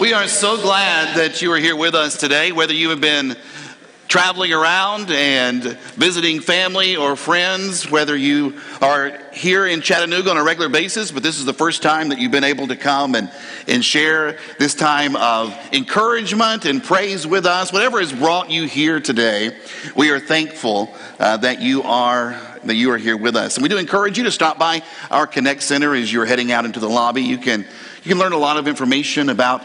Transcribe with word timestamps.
We 0.00 0.14
are 0.14 0.28
so 0.28 0.56
glad 0.56 1.18
that 1.18 1.42
you 1.42 1.52
are 1.52 1.58
here 1.58 1.76
with 1.76 1.94
us 1.94 2.16
today, 2.16 2.52
whether 2.52 2.72
you 2.72 2.88
have 2.88 3.02
been 3.02 3.36
traveling 4.08 4.50
around 4.50 5.10
and 5.10 5.62
visiting 5.62 6.40
family 6.40 6.96
or 6.96 7.16
friends, 7.16 7.90
whether 7.90 8.16
you 8.16 8.58
are 8.80 9.20
here 9.34 9.66
in 9.66 9.82
Chattanooga 9.82 10.30
on 10.30 10.38
a 10.38 10.42
regular 10.42 10.70
basis, 10.70 11.12
but 11.12 11.22
this 11.22 11.38
is 11.38 11.44
the 11.44 11.52
first 11.52 11.82
time 11.82 12.08
that 12.08 12.18
you've 12.18 12.32
been 12.32 12.44
able 12.44 12.66
to 12.68 12.76
come 12.76 13.14
and, 13.14 13.30
and 13.68 13.84
share 13.84 14.38
this 14.58 14.74
time 14.74 15.16
of 15.16 15.54
encouragement 15.70 16.64
and 16.64 16.82
praise 16.82 17.26
with 17.26 17.44
us, 17.44 17.70
whatever 17.70 18.00
has 18.00 18.10
brought 18.10 18.50
you 18.50 18.66
here 18.66 19.00
today, 19.00 19.54
we 19.94 20.10
are 20.10 20.18
thankful 20.18 20.94
uh, 21.18 21.36
that 21.36 21.60
you 21.60 21.82
are 21.82 22.40
that 22.64 22.74
you 22.74 22.90
are 22.90 22.98
here 22.98 23.16
with 23.16 23.36
us. 23.36 23.56
And 23.56 23.62
we 23.62 23.68
do 23.68 23.78
encourage 23.78 24.18
you 24.18 24.24
to 24.24 24.30
stop 24.30 24.58
by 24.58 24.82
our 25.10 25.26
Connect 25.26 25.62
Center 25.62 25.94
as 25.94 26.12
you're 26.12 26.26
heading 26.26 26.52
out 26.52 26.64
into 26.64 26.80
the 26.80 26.88
lobby. 26.88 27.22
You 27.22 27.38
can 27.38 27.66
you 28.02 28.08
can 28.08 28.18
learn 28.18 28.32
a 28.32 28.38
lot 28.38 28.56
of 28.56 28.66
information 28.66 29.28
about 29.28 29.62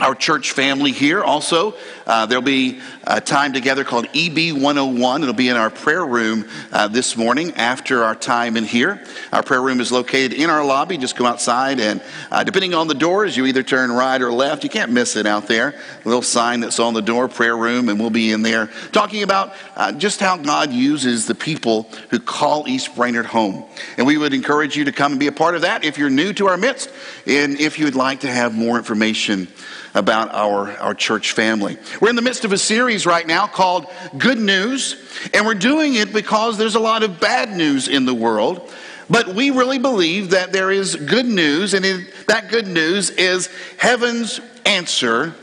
our 0.00 0.14
church 0.14 0.52
family 0.52 0.92
here. 0.92 1.22
Also, 1.22 1.74
uh, 2.06 2.26
there'll 2.26 2.42
be 2.42 2.80
a 3.04 3.20
time 3.20 3.52
together 3.52 3.84
called 3.84 4.06
EB 4.14 4.52
101. 4.52 5.22
It'll 5.22 5.34
be 5.34 5.48
in 5.48 5.56
our 5.56 5.70
prayer 5.70 6.04
room 6.04 6.48
uh, 6.72 6.88
this 6.88 7.16
morning 7.16 7.52
after 7.54 8.02
our 8.02 8.14
time 8.14 8.56
in 8.56 8.64
here. 8.64 9.04
Our 9.32 9.42
prayer 9.42 9.62
room 9.62 9.80
is 9.80 9.92
located 9.92 10.32
in 10.32 10.50
our 10.50 10.64
lobby. 10.64 10.98
Just 10.98 11.16
go 11.16 11.26
outside, 11.26 11.80
and 11.80 12.02
uh, 12.30 12.44
depending 12.44 12.74
on 12.74 12.88
the 12.88 12.94
doors, 12.94 13.36
you 13.36 13.46
either 13.46 13.62
turn 13.62 13.92
right 13.92 14.20
or 14.20 14.32
left. 14.32 14.64
You 14.64 14.70
can't 14.70 14.90
miss 14.90 15.16
it 15.16 15.26
out 15.26 15.46
there. 15.46 15.68
A 15.68 16.08
little 16.08 16.22
sign 16.22 16.60
that's 16.60 16.80
on 16.80 16.94
the 16.94 17.02
door, 17.02 17.28
prayer 17.28 17.56
room, 17.56 17.88
and 17.88 18.00
we'll 18.00 18.10
be 18.10 18.32
in 18.32 18.42
there 18.42 18.70
talking 18.92 19.22
about 19.22 19.54
uh, 19.76 19.92
just 19.92 20.20
how 20.20 20.36
God 20.36 20.72
uses 20.72 21.26
the 21.26 21.34
people 21.34 21.88
who 22.10 22.18
call 22.18 22.68
East 22.68 22.94
Brainerd 22.96 23.26
home. 23.26 23.64
And 23.96 24.06
we 24.06 24.18
would 24.18 24.34
encourage 24.34 24.76
you 24.76 24.84
to 24.86 24.92
come 24.92 25.12
and 25.12 25.20
be 25.20 25.26
a 25.28 25.32
part 25.32 25.54
of 25.54 25.62
that 25.62 25.84
if 25.84 25.98
you're 25.98 26.10
new 26.10 26.32
to 26.34 26.48
our 26.48 26.56
midst, 26.56 26.90
and 27.26 27.60
if 27.60 27.78
you 27.78 27.84
would 27.84 27.94
like 27.94 28.20
to 28.20 28.30
have 28.30 28.54
more 28.54 28.76
information 28.76 29.48
about 29.94 30.34
our, 30.34 30.72
our 30.78 30.94
church 30.94 31.32
family. 31.32 31.78
We're 32.00 32.10
in 32.10 32.16
the 32.16 32.22
midst 32.22 32.44
of 32.44 32.52
a 32.52 32.58
series 32.58 33.06
right 33.06 33.26
now 33.26 33.46
called 33.46 33.86
Good 34.18 34.38
News, 34.38 34.96
and 35.32 35.46
we're 35.46 35.54
doing 35.54 35.94
it 35.94 36.12
because 36.12 36.58
there's 36.58 36.74
a 36.74 36.80
lot 36.80 37.02
of 37.02 37.20
bad 37.20 37.56
news 37.56 37.88
in 37.88 38.04
the 38.04 38.14
world. 38.14 38.72
But 39.08 39.28
we 39.28 39.50
really 39.50 39.78
believe 39.78 40.30
that 40.30 40.52
there 40.52 40.70
is 40.70 40.96
good 40.96 41.26
news, 41.26 41.74
and 41.74 41.84
it, 41.84 42.26
that 42.26 42.48
good 42.48 42.66
news 42.66 43.10
is 43.10 43.48
heaven's 43.78 44.40
answer 44.64 45.34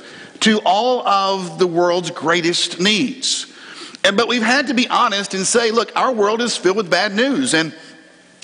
to 0.42 0.60
all 0.66 1.08
of 1.08 1.60
the 1.60 1.68
world's 1.68 2.10
greatest 2.12 2.80
needs. 2.80 3.46
And, 4.04 4.18
but 4.18 4.28
we've 4.28 4.42
had 4.42 4.68
to 4.68 4.74
be 4.74 4.88
honest 4.88 5.36
and 5.36 5.46
say, 5.46 5.70
look, 5.72 5.92
our 5.96 6.12
world 6.12 6.42
is 6.42 6.58
filled 6.58 6.78
with 6.78 6.90
bad 6.90 7.14
news. 7.14 7.54
And 7.54 7.74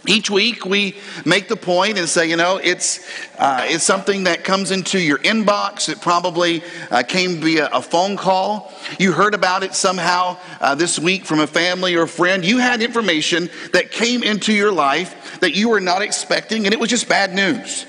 each 0.07 0.29
week 0.29 0.65
we 0.65 0.95
make 1.25 1.47
the 1.47 1.55
point 1.55 1.97
and 1.97 2.07
say, 2.07 2.29
you 2.29 2.37
know, 2.37 2.59
it's, 2.63 3.07
uh, 3.37 3.65
it's 3.65 3.83
something 3.83 4.23
that 4.23 4.43
comes 4.43 4.71
into 4.71 4.99
your 4.99 5.17
inbox. 5.19 5.89
It 5.89 6.01
probably 6.01 6.63
uh, 6.89 7.03
came 7.03 7.41
via 7.41 7.69
a 7.71 7.81
phone 7.81 8.17
call. 8.17 8.73
You 8.99 9.11
heard 9.11 9.33
about 9.33 9.63
it 9.63 9.73
somehow 9.73 10.37
uh, 10.59 10.75
this 10.75 10.97
week 10.97 11.25
from 11.25 11.39
a 11.39 11.47
family 11.47 11.95
or 11.95 12.03
a 12.03 12.07
friend. 12.07 12.43
You 12.45 12.57
had 12.57 12.81
information 12.81 13.49
that 13.73 13.91
came 13.91 14.23
into 14.23 14.53
your 14.53 14.71
life 14.71 15.39
that 15.41 15.55
you 15.55 15.69
were 15.69 15.81
not 15.81 16.01
expecting, 16.01 16.65
and 16.65 16.73
it 16.73 16.79
was 16.79 16.89
just 16.89 17.09
bad 17.09 17.33
news. 17.33 17.85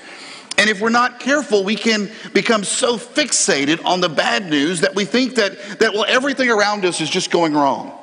And 0.58 0.68
if 0.68 0.80
we're 0.80 0.88
not 0.88 1.20
careful, 1.20 1.62
we 1.62 1.76
can 1.76 2.10
become 2.32 2.64
so 2.64 2.98
fixated 2.98 3.84
on 3.84 4.00
the 4.00 4.08
bad 4.08 4.50
news 4.50 4.80
that 4.80 4.94
we 4.96 5.04
think 5.04 5.36
that, 5.36 5.56
that 5.78 5.94
well, 5.94 6.04
everything 6.08 6.50
around 6.50 6.84
us 6.84 7.00
is 7.00 7.08
just 7.08 7.30
going 7.30 7.54
wrong. 7.54 7.96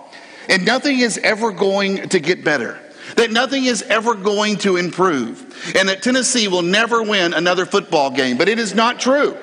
And 0.48 0.66
nothing 0.66 1.00
is 1.00 1.18
ever 1.18 1.52
going 1.52 2.08
to 2.10 2.20
get 2.20 2.46
better 2.46 2.80
that 3.16 3.32
nothing 3.32 3.66
is 3.66 3.82
ever 3.84 4.14
going 4.16 4.58
to 4.58 4.78
improve, 4.78 5.74
and 5.76 5.90
that 5.90 6.04
Tennessee 6.04 6.48
will 6.48 6.62
never 6.62 7.02
win 7.02 7.34
another 7.34 7.66
football 7.66 8.10
game. 8.10 8.38
But 8.38 8.50
it 8.50 8.60
is 8.60 8.76
not 8.76 9.00
true. 9.00 9.38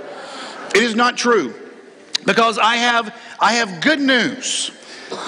It 0.74 0.82
is 0.82 0.94
not 0.94 1.16
true. 1.16 1.54
Because 2.24 2.58
I 2.58 2.76
have, 2.76 3.14
I 3.40 3.54
have 3.54 3.80
good 3.80 4.00
news. 4.00 4.70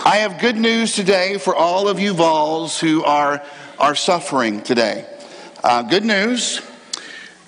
I 0.04 0.18
have 0.18 0.40
good 0.40 0.56
news 0.56 0.94
today 0.94 1.38
for 1.38 1.54
all 1.54 1.88
of 1.88 1.98
you 1.98 2.14
Vols 2.14 2.78
who 2.78 3.02
are, 3.04 3.42
are 3.78 3.94
suffering 3.94 4.62
today. 4.62 5.06
Uh, 5.62 5.82
good 5.82 6.04
news. 6.04 6.60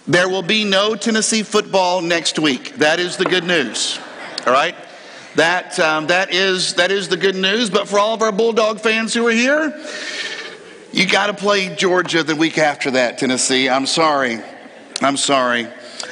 There 0.06 0.28
will 0.28 0.42
be 0.42 0.64
no 0.64 0.94
Tennessee 0.94 1.42
football 1.42 2.00
next 2.00 2.38
week. 2.38 2.76
That 2.76 3.00
is 3.00 3.16
the 3.16 3.24
good 3.24 3.44
news. 3.44 3.98
All 4.46 4.52
right? 4.52 4.74
That, 5.36 5.78
um, 5.78 6.06
that, 6.06 6.32
is, 6.32 6.74
that 6.74 6.90
is 6.90 7.08
the 7.08 7.16
good 7.16 7.36
news. 7.36 7.70
But 7.70 7.88
for 7.88 7.98
all 7.98 8.14
of 8.14 8.22
our 8.22 8.32
Bulldog 8.32 8.80
fans 8.80 9.12
who 9.12 9.26
are 9.26 9.32
here, 9.32 9.70
you 10.96 11.06
got 11.06 11.26
to 11.26 11.34
play 11.34 11.74
Georgia 11.74 12.22
the 12.22 12.34
week 12.34 12.56
after 12.56 12.92
that, 12.92 13.18
Tennessee. 13.18 13.68
I'm 13.68 13.84
sorry. 13.84 14.40
I'm 15.02 15.18
sorry. 15.18 15.68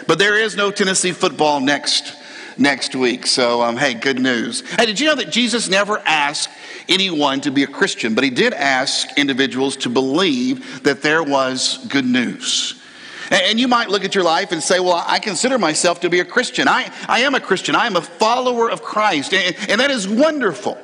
But 0.06 0.18
there 0.18 0.38
is 0.38 0.56
no 0.56 0.70
Tennessee 0.70 1.12
football 1.12 1.60
next 1.60 2.14
next 2.58 2.94
week. 2.94 3.26
So, 3.26 3.62
um, 3.62 3.78
hey, 3.78 3.94
good 3.94 4.20
news. 4.20 4.62
Hey, 4.76 4.84
did 4.84 5.00
you 5.00 5.06
know 5.06 5.14
that 5.14 5.30
Jesus 5.30 5.70
never 5.70 5.98
asked 6.04 6.50
anyone 6.86 7.40
to 7.40 7.50
be 7.50 7.62
a 7.62 7.66
Christian, 7.66 8.14
but 8.14 8.24
he 8.24 8.30
did 8.30 8.52
ask 8.52 9.08
individuals 9.16 9.78
to 9.78 9.88
believe 9.88 10.82
that 10.82 11.00
there 11.00 11.22
was 11.22 11.78
good 11.88 12.04
news? 12.04 12.78
And 13.30 13.58
you 13.58 13.68
might 13.68 13.88
look 13.88 14.04
at 14.04 14.14
your 14.14 14.22
life 14.24 14.52
and 14.52 14.62
say, 14.62 14.80
Well, 14.80 15.02
I 15.06 15.18
consider 15.18 15.58
myself 15.58 16.00
to 16.00 16.10
be 16.10 16.20
a 16.20 16.26
Christian. 16.26 16.68
I, 16.68 16.92
I 17.08 17.20
am 17.20 17.34
a 17.34 17.40
Christian. 17.40 17.74
I 17.74 17.86
am 17.86 17.96
a 17.96 18.02
follower 18.02 18.70
of 18.70 18.82
Christ. 18.82 19.32
And, 19.32 19.56
and 19.70 19.80
that 19.80 19.90
is 19.90 20.06
wonderful. 20.06 20.78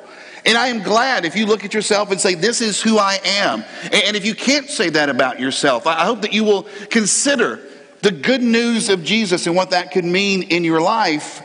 And 0.45 0.57
I 0.57 0.69
am 0.69 0.83
glad 0.83 1.25
if 1.25 1.37
you 1.37 1.47
look 1.47 1.65
at 1.65 1.75
yourself 1.75 2.11
and 2.11 2.21
say, 2.21 2.35
This 2.35 2.61
is 2.61 2.81
who 2.81 2.99
I 2.99 3.21
am. 3.25 3.65
And 3.93 4.17
if 4.17 4.25
you 4.25 4.35
can't 4.35 4.69
say 4.69 4.91
that 4.91 5.09
about 5.09 5.39
yourself, 5.39 5.87
I 5.87 6.05
hope 6.05 6.23
that 6.23 6.33
you 6.33 6.45
will 6.45 6.67
consider 6.91 7.61
the 8.03 8.11
good 8.11 8.43
news 8.43 8.89
of 8.89 9.05
Jesus 9.05 9.47
and 9.47 9.55
what 9.55 9.71
that 9.71 9.93
could 9.93 10.05
mean 10.05 10.45
in 10.45 10.65
your 10.65 10.81
life. 10.81 11.43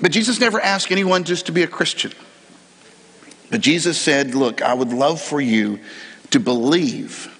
But 0.00 0.12
Jesus 0.12 0.40
never 0.40 0.60
asked 0.60 0.90
anyone 0.90 1.24
just 1.24 1.46
to 1.46 1.52
be 1.52 1.62
a 1.62 1.66
Christian. 1.66 2.12
But 3.50 3.60
Jesus 3.60 4.00
said, 4.00 4.34
Look, 4.34 4.62
I 4.62 4.74
would 4.74 4.92
love 4.92 5.20
for 5.20 5.40
you 5.40 5.80
to 6.30 6.40
believe, 6.40 7.32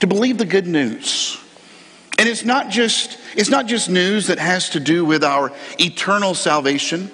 to 0.00 0.06
believe 0.06 0.38
the 0.38 0.44
good 0.44 0.66
news. 0.66 1.38
And 2.18 2.28
it's 2.28 2.44
not 2.44 2.68
just, 2.68 3.18
it's 3.34 3.48
not 3.48 3.66
just 3.66 3.88
news 3.88 4.26
that 4.26 4.38
has 4.38 4.70
to 4.70 4.80
do 4.80 5.04
with 5.04 5.24
our 5.24 5.52
eternal 5.78 6.34
salvation. 6.34 7.10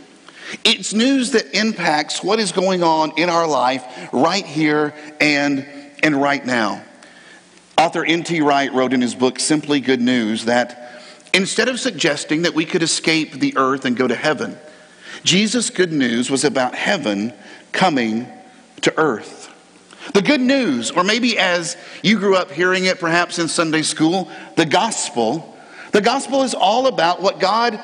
It's 0.65 0.95
news 0.95 1.33
that 1.33 1.57
impacts 1.57 2.23
what 2.23 2.39
is 2.39 2.53
going 2.53 2.83
on 2.83 3.13
in 3.19 3.29
our 3.29 3.47
life 3.47 3.85
right 4.13 4.45
here 4.45 4.95
and, 5.21 5.67
and 6.03 6.21
right 6.21 6.45
now. 6.45 6.85
Author 7.79 8.05
N.T. 8.05 8.41
Wright 8.41 8.73
wrote 8.73 8.93
in 8.93 9.01
his 9.01 9.15
book, 9.15 9.39
Simply 9.39 9.81
Good 9.81 10.01
News, 10.01 10.47
that 10.47 11.03
instead 11.35 11.69
of 11.69 11.79
suggesting 11.79 12.43
that 12.43 12.55
we 12.55 12.65
could 12.65 12.83
escape 12.83 13.33
the 13.33 13.57
earth 13.57 13.85
and 13.85 13.97
go 13.97 14.07
to 14.07 14.15
heaven, 14.15 14.57
Jesus' 15.25 15.71
good 15.71 15.93
news 15.93 16.31
was 16.31 16.45
about 16.45 16.75
heaven 16.75 17.33
coming 17.73 18.27
to 18.83 18.99
earth. 18.99 19.53
The 20.15 20.23
good 20.23 20.41
news, 20.41 20.93
or 20.93 21.03
maybe 21.03 21.37
as 21.37 21.77
you 22.03 22.19
grew 22.19 22.37
up 22.37 22.51
hearing 22.51 22.85
it 22.85 23.01
perhaps 23.01 23.39
in 23.39 23.49
Sunday 23.49 23.83
school, 23.83 24.31
the 24.57 24.65
gospel. 24.65 25.57
The 25.93 26.01
gospel 26.01 26.43
is 26.45 26.55
all 26.55 26.87
about 26.87 27.21
what 27.21 27.41
God, 27.41 27.75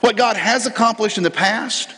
what 0.00 0.16
God 0.16 0.36
has 0.36 0.66
accomplished 0.66 1.16
in 1.16 1.24
the 1.24 1.30
past 1.30 1.94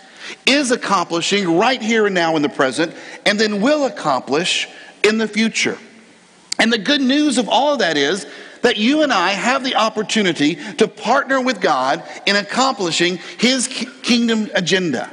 is 0.47 0.71
accomplishing 0.71 1.59
right 1.59 1.81
here 1.81 2.07
and 2.07 2.15
now 2.15 2.37
in 2.37 2.43
the 2.43 2.49
present, 2.49 2.95
and 3.27 3.39
then 3.39 3.61
will 3.61 3.87
accomplish 3.87 4.69
in 5.03 5.19
the 5.19 5.29
future. 5.29 5.79
And 6.59 6.73
the 6.73 6.79
good 6.79 7.01
news 7.01 7.39
of 7.39 7.49
all 7.49 7.73
of 7.75 7.79
that 7.81 7.97
is 7.97 8.27
that 8.63 8.77
you 8.77 9.03
and 9.03 9.13
I 9.13 9.31
have 9.31 9.65
the 9.65 9.75
opportunity 9.75 10.57
to 10.75 10.87
partner 10.87 11.41
with 11.41 11.61
God 11.61 12.03
in 12.27 12.37
accomplishing 12.37 13.19
His 13.39 13.67
kingdom 14.03 14.49
agenda. 14.55 15.11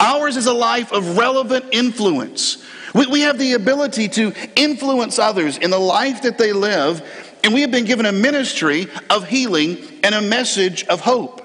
Ours 0.00 0.36
is 0.36 0.46
a 0.46 0.52
life 0.52 0.92
of 0.92 1.18
relevant 1.18 1.66
influence. 1.72 2.64
We, 2.94 3.06
we 3.06 3.20
have 3.22 3.38
the 3.38 3.52
ability 3.52 4.08
to 4.10 4.32
influence 4.56 5.18
others 5.18 5.58
in 5.58 5.70
the 5.70 5.78
life 5.78 6.22
that 6.22 6.38
they 6.38 6.52
live, 6.52 7.02
and 7.44 7.52
we 7.52 7.60
have 7.60 7.70
been 7.70 7.84
given 7.84 8.06
a 8.06 8.12
ministry 8.12 8.86
of 9.10 9.28
healing 9.28 9.78
and 10.02 10.14
a 10.14 10.22
message 10.22 10.84
of 10.84 11.00
hope. 11.00 11.44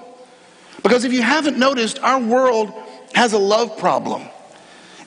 Because 0.82 1.04
if 1.04 1.12
you 1.12 1.22
haven't 1.22 1.58
noticed, 1.58 1.98
our 2.00 2.20
world 2.20 2.72
has 3.14 3.32
a 3.32 3.38
love 3.38 3.78
problem. 3.78 4.22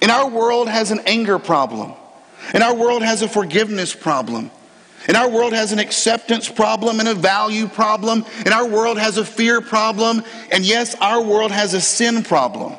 And 0.02 0.12
our 0.12 0.30
world 0.30 0.70
has 0.70 0.92
an 0.92 1.02
anger 1.06 1.40
problem. 1.40 1.94
And 2.54 2.64
our 2.64 2.76
world 2.76 3.02
has 3.04 3.22
a 3.22 3.28
forgiveness 3.28 3.96
problem. 3.96 4.52
And 5.08 5.16
our 5.16 5.30
world 5.30 5.54
has 5.54 5.72
an 5.72 5.80
acceptance 5.80 6.50
problem 6.50 7.00
and 7.00 7.10
a 7.10 7.16
value 7.16 7.68
problem. 7.68 8.26
And 8.46 8.50
our 8.50 8.68
world 8.68 8.98
has 8.98 9.18
a 9.18 9.26
fear 9.26 9.62
problem. 9.62 10.24
And 10.52 10.66
yes, 10.66 10.96
our 10.96 11.22
world 11.22 11.52
has 11.52 11.74
a 11.74 11.82
sin 11.82 12.24
problem. 12.24 12.74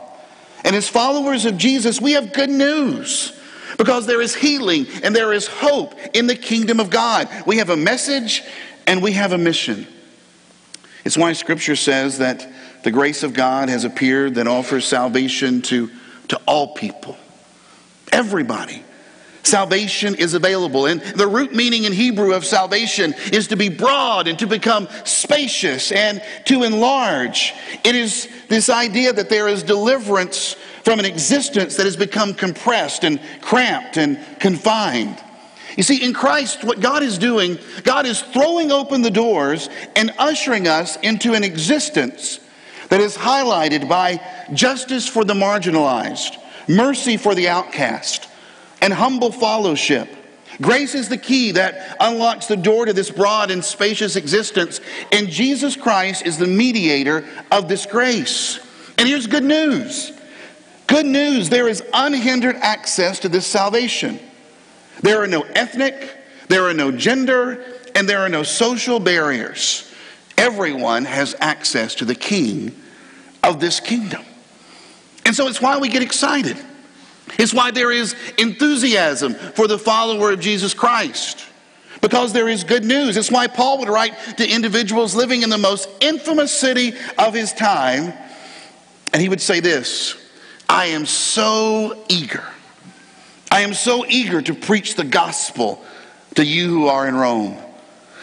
And 0.65 0.75
as 0.75 0.89
followers 0.89 1.45
of 1.45 1.57
Jesus, 1.57 2.01
we 2.01 2.13
have 2.13 2.33
good 2.33 2.51
news 2.51 3.33
because 3.79 4.07
there 4.07 4.21
is 4.21 4.35
healing 4.35 4.87
and 5.03 5.15
there 5.15 5.33
is 5.33 5.47
hope 5.47 5.95
in 6.15 6.27
the 6.27 6.37
kingdom 6.37 6.81
of 6.81 6.91
God. 6.91 7.29
We 7.47 7.59
have 7.59 7.71
a 7.71 7.77
message 7.77 8.43
and 8.87 9.03
we 9.03 9.13
have 9.13 9.33
a 9.33 9.39
mission. 9.39 9.87
It's 11.05 11.17
why 11.17 11.33
scripture 11.33 11.77
says 11.77 12.19
that 12.19 12.47
the 12.83 12.91
grace 12.91 13.23
of 13.23 13.35
God 13.35 13.69
has 13.69 13.85
appeared 13.85 14.37
that 14.37 14.47
offers 14.47 14.85
salvation 14.85 15.63
to, 15.63 15.91
to 16.29 16.41
all 16.47 16.75
people, 16.75 17.17
everybody. 18.13 18.85
salvation 19.43 20.15
is 20.15 20.35
available. 20.35 20.87
And 20.87 21.01
the 21.01 21.27
root 21.27 21.55
meaning 21.55 21.85
in 21.85 21.93
Hebrew 21.93 22.35
of 22.35 22.45
salvation 22.45 23.15
is 23.33 23.49
to 23.49 23.57
be 23.57 23.69
broad 23.69 24.29
and 24.29 24.39
to 24.39 24.47
become 24.47 24.89
spacious 25.05 25.91
and 25.91 26.23
to 26.47 26.63
enlarge. 26.63 27.55
It 27.85 27.95
is 27.95 28.29
this 28.49 28.69
idea 28.69 29.13
that 29.13 29.29
there 29.29 29.49
is 29.49 29.63
deliverance 29.63 30.55
from 30.85 30.99
an 30.99 31.05
existence 31.05 31.77
that 31.77 31.87
has 31.87 31.97
become 31.97 32.35
compressed 32.35 33.05
and 33.05 33.21
cramped 33.41 33.97
and 33.97 34.19
confined. 34.39 35.19
You 35.77 35.83
see, 35.83 36.03
in 36.03 36.13
Christ, 36.13 36.65
what 36.65 36.81
God 36.81 37.03
is 37.03 37.19
doing, 37.19 37.59
God 37.85 38.05
is 38.07 38.21
throwing 38.21 38.73
open 38.73 39.03
the 39.03 39.11
doors 39.11 39.69
and 39.95 40.13
ushering 40.19 40.67
us 40.67 40.97
into 40.97 41.35
an 41.35 41.45
existence 41.45 42.41
that 42.89 43.01
is 43.01 43.17
highlighted 43.17 43.89
by 43.89 44.21
justice 44.53 45.09
for 45.09 45.25
the 45.25 45.35
marginalized, 45.35 46.37
mercy 46.69 47.17
for 47.17 47.35
the 47.35 47.49
outcast, 47.49 48.29
and 48.81 48.93
humble 48.93 49.33
fellowship. 49.33 50.09
Grace 50.61 50.95
is 50.95 51.09
the 51.09 51.19
key 51.19 51.53
that 51.53 51.97
unlocks 52.01 52.47
the 52.47 52.57
door 52.57 52.87
to 52.87 52.93
this 52.93 53.11
broad 53.11 53.51
and 53.51 53.65
spacious 53.65 54.17
existence, 54.17 54.81
and 55.13 55.29
Jesus 55.29 55.77
Christ 55.77 56.27
is 56.27 56.39
the 56.39 56.47
mediator 56.47 57.25
of 57.53 57.69
this 57.69 57.87
grace. 57.87 58.59
And 58.97 59.09
here's 59.09 59.27
good 59.27 59.45
news 59.45 60.13
good 60.89 61.07
news 61.07 61.51
there 61.51 61.69
is 61.69 61.83
unhindered 61.93 62.57
access 62.57 63.21
to 63.21 63.29
this 63.29 63.47
salvation. 63.47 64.19
There 65.03 65.23
are 65.23 65.27
no 65.29 65.43
ethnic, 65.43 66.17
there 66.49 66.67
are 66.67 66.75
no 66.75 66.91
gender, 66.91 67.65
and 67.95 68.09
there 68.09 68.21
are 68.21 68.29
no 68.29 68.43
social 68.43 68.99
barriers. 68.99 69.88
Everyone 70.39 71.05
has 71.05 71.35
access 71.41 71.97
to 71.97 72.07
the 72.07 72.15
king 72.15 72.75
of 73.43 73.61
this 73.61 73.81
kingdom. 73.81 74.23
And 75.27 75.35
so 75.35 75.49
it's 75.49 75.61
why 75.61 75.79
we 75.79 75.89
get 75.89 76.03
excited. 76.03 76.57
It's 77.39 77.53
why 77.53 77.73
there 77.73 77.91
is 77.91 78.15
enthusiasm 78.39 79.35
for 79.35 79.67
the 79.67 79.79
follower 79.79 80.31
of 80.33 80.41
Jesus 80.41 80.73
Christ. 80.73 81.45
Because 82.01 82.33
there 82.33 82.49
is 82.49 82.65
good 82.65 82.85
news. 82.85 83.17
It's 83.17 83.31
why 83.31 83.49
Paul 83.49 83.81
would 83.81 83.89
write 83.89 84.15
to 84.37 84.49
individuals 84.49 85.15
living 85.15 85.43
in 85.43 85.51
the 85.51 85.59
most 85.59 85.89
infamous 86.01 86.53
city 86.53 86.93
of 87.19 87.35
his 87.35 87.53
time, 87.53 88.13
and 89.13 89.21
he 89.21 89.29
would 89.29 89.41
say 89.41 89.61
this 89.61 90.17
I 90.69 90.87
am 90.87 91.05
so 91.05 92.05
eager. 92.09 92.45
I 93.51 93.63
am 93.63 93.75
so 93.75 94.05
eager 94.07 94.41
to 94.43 94.55
preach 94.55 94.95
the 94.95 95.05
gospel 95.05 95.83
to 96.37 96.45
you 96.45 96.69
who 96.69 96.87
are 96.87 97.09
in 97.09 97.17
Rome. 97.17 97.57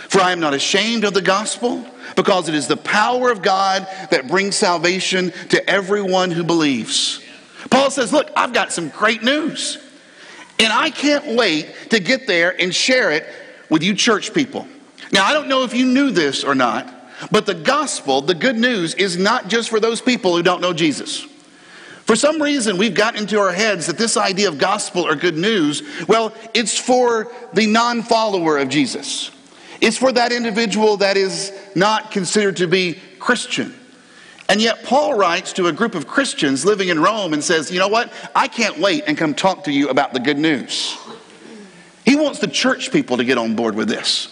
For 0.07 0.21
I 0.21 0.31
am 0.31 0.39
not 0.39 0.53
ashamed 0.53 1.03
of 1.03 1.13
the 1.13 1.21
gospel, 1.21 1.85
because 2.15 2.49
it 2.49 2.55
is 2.55 2.67
the 2.67 2.77
power 2.77 3.29
of 3.29 3.41
God 3.41 3.87
that 4.11 4.27
brings 4.27 4.55
salvation 4.55 5.31
to 5.49 5.69
everyone 5.69 6.31
who 6.31 6.43
believes. 6.43 7.21
Paul 7.69 7.91
says, 7.91 8.13
Look, 8.13 8.31
I've 8.35 8.53
got 8.53 8.71
some 8.71 8.89
great 8.89 9.23
news. 9.23 9.77
And 10.57 10.71
I 10.71 10.89
can't 10.89 11.35
wait 11.35 11.73
to 11.89 11.99
get 11.99 12.27
there 12.27 12.59
and 12.59 12.73
share 12.73 13.11
it 13.11 13.27
with 13.69 13.83
you 13.83 13.93
church 13.93 14.33
people. 14.33 14.67
Now, 15.11 15.25
I 15.25 15.33
don't 15.33 15.47
know 15.47 15.63
if 15.63 15.73
you 15.73 15.85
knew 15.85 16.11
this 16.11 16.43
or 16.43 16.55
not, 16.55 16.91
but 17.31 17.45
the 17.45 17.53
gospel, 17.53 18.21
the 18.21 18.35
good 18.35 18.55
news, 18.55 18.93
is 18.95 19.17
not 19.17 19.49
just 19.49 19.69
for 19.69 19.79
those 19.79 20.01
people 20.01 20.35
who 20.35 20.43
don't 20.43 20.61
know 20.61 20.73
Jesus. 20.73 21.21
For 22.05 22.15
some 22.15 22.41
reason, 22.41 22.77
we've 22.77 22.93
got 22.93 23.15
into 23.15 23.39
our 23.39 23.51
heads 23.51 23.87
that 23.87 23.97
this 23.97 24.15
idea 24.15 24.47
of 24.47 24.57
gospel 24.57 25.07
or 25.07 25.15
good 25.15 25.35
news, 25.35 25.81
well, 26.07 26.33
it's 26.53 26.77
for 26.77 27.31
the 27.53 27.65
non 27.65 28.03
follower 28.03 28.57
of 28.57 28.69
Jesus. 28.69 29.31
It's 29.81 29.97
for 29.97 30.11
that 30.11 30.31
individual 30.31 30.97
that 30.97 31.17
is 31.17 31.51
not 31.75 32.11
considered 32.11 32.57
to 32.57 32.67
be 32.67 32.99
Christian. 33.19 33.73
And 34.47 34.61
yet, 34.61 34.83
Paul 34.83 35.15
writes 35.15 35.53
to 35.53 35.67
a 35.67 35.73
group 35.73 35.95
of 35.95 36.05
Christians 36.07 36.65
living 36.65 36.89
in 36.89 37.01
Rome 37.01 37.33
and 37.33 37.43
says, 37.43 37.71
You 37.71 37.79
know 37.79 37.87
what? 37.87 38.13
I 38.35 38.47
can't 38.47 38.77
wait 38.77 39.03
and 39.07 39.17
come 39.17 39.33
talk 39.33 39.63
to 39.63 39.71
you 39.71 39.89
about 39.89 40.13
the 40.13 40.19
good 40.19 40.37
news. 40.37 40.97
He 42.05 42.15
wants 42.15 42.39
the 42.39 42.47
church 42.47 42.91
people 42.91 43.17
to 43.17 43.23
get 43.23 43.39
on 43.39 43.55
board 43.55 43.75
with 43.75 43.89
this. 43.89 44.31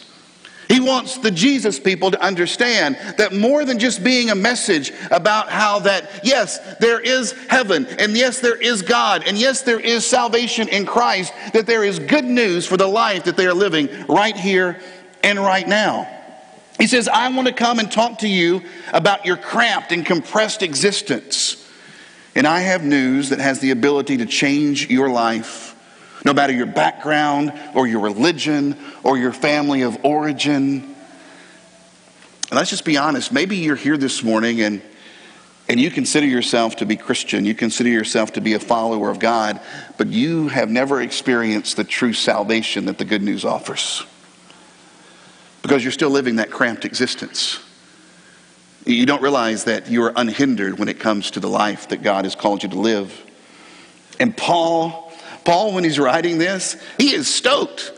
He 0.69 0.79
wants 0.79 1.17
the 1.17 1.31
Jesus 1.31 1.79
people 1.79 2.11
to 2.11 2.21
understand 2.21 2.95
that 3.17 3.33
more 3.33 3.65
than 3.65 3.79
just 3.79 4.03
being 4.03 4.29
a 4.29 4.35
message 4.35 4.91
about 5.11 5.49
how 5.49 5.79
that, 5.79 6.21
yes, 6.23 6.77
there 6.77 6.99
is 6.99 7.33
heaven, 7.49 7.85
and 7.99 8.13
yes, 8.13 8.39
there 8.39 8.55
is 8.55 8.81
God, 8.81 9.23
and 9.27 9.37
yes, 9.37 9.61
there 9.61 9.79
is 9.79 10.05
salvation 10.05 10.67
in 10.69 10.85
Christ, 10.85 11.33
that 11.53 11.65
there 11.65 11.83
is 11.83 11.99
good 11.99 12.25
news 12.25 12.65
for 12.65 12.77
the 12.77 12.87
life 12.87 13.25
that 13.25 13.35
they 13.35 13.45
are 13.45 13.53
living 13.53 13.89
right 14.07 14.35
here 14.35 14.79
and 15.23 15.39
right 15.39 15.67
now. 15.67 16.07
He 16.77 16.87
says, 16.87 17.07
I 17.07 17.29
want 17.29 17.47
to 17.47 17.53
come 17.53 17.79
and 17.79 17.91
talk 17.91 18.19
to 18.19 18.27
you 18.27 18.61
about 18.91 19.25
your 19.25 19.37
cramped 19.37 19.91
and 19.91 20.05
compressed 20.05 20.61
existence. 20.61 21.59
And 22.35 22.47
I 22.47 22.61
have 22.61 22.83
news 22.83 23.29
that 23.29 23.39
has 23.39 23.59
the 23.59 23.71
ability 23.71 24.17
to 24.17 24.25
change 24.25 24.89
your 24.89 25.09
life, 25.09 25.75
no 26.25 26.33
matter 26.33 26.51
your 26.51 26.65
background 26.65 27.53
or 27.75 27.87
your 27.87 28.01
religion 28.01 28.77
or 29.03 29.17
your 29.17 29.31
family 29.31 29.83
of 29.83 30.03
origin. 30.03 30.81
And 32.49 32.57
let's 32.57 32.71
just 32.71 32.85
be 32.85 32.97
honest. 32.97 33.31
Maybe 33.31 33.57
you're 33.57 33.75
here 33.75 33.97
this 33.97 34.23
morning 34.23 34.61
and, 34.61 34.81
and 35.69 35.79
you 35.79 35.91
consider 35.91 36.25
yourself 36.25 36.77
to 36.77 36.87
be 36.87 36.95
Christian, 36.95 37.45
you 37.45 37.53
consider 37.53 37.89
yourself 37.89 38.33
to 38.33 38.41
be 38.41 38.53
a 38.53 38.59
follower 38.59 39.11
of 39.11 39.19
God, 39.19 39.61
but 39.97 40.07
you 40.07 40.47
have 40.47 40.69
never 40.69 41.01
experienced 41.01 41.77
the 41.77 41.83
true 41.83 42.13
salvation 42.13 42.85
that 42.85 42.97
the 42.97 43.05
good 43.05 43.21
news 43.21 43.45
offers 43.45 44.03
because 45.73 45.83
you're 45.83 45.91
still 45.91 46.11
living 46.11 46.35
that 46.35 46.51
cramped 46.51 46.85
existence. 46.85 47.59
You 48.85 49.07
don't 49.07 49.23
realize 49.23 49.63
that 49.63 49.89
you 49.89 50.03
are 50.03 50.13
unhindered 50.15 50.77
when 50.77 50.87
it 50.87 50.99
comes 50.99 51.31
to 51.31 51.39
the 51.39 51.47
life 51.47 51.89
that 51.89 52.03
God 52.03 52.25
has 52.25 52.35
called 52.35 52.61
you 52.61 52.69
to 52.69 52.79
live. 52.79 53.19
And 54.19 54.37
Paul, 54.37 55.11
Paul, 55.45 55.73
when 55.73 55.83
he's 55.83 55.97
writing 55.97 56.37
this, 56.37 56.79
he 56.99 57.15
is 57.15 57.27
stoked. 57.27 57.91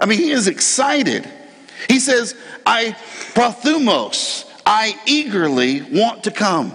I 0.00 0.06
mean, 0.06 0.18
he 0.18 0.32
is 0.32 0.48
excited. 0.48 1.30
He 1.86 2.00
says, 2.00 2.34
I 2.66 2.96
prothumos, 3.34 4.44
I 4.66 4.96
eagerly 5.06 5.82
want 5.82 6.24
to 6.24 6.32
come. 6.32 6.74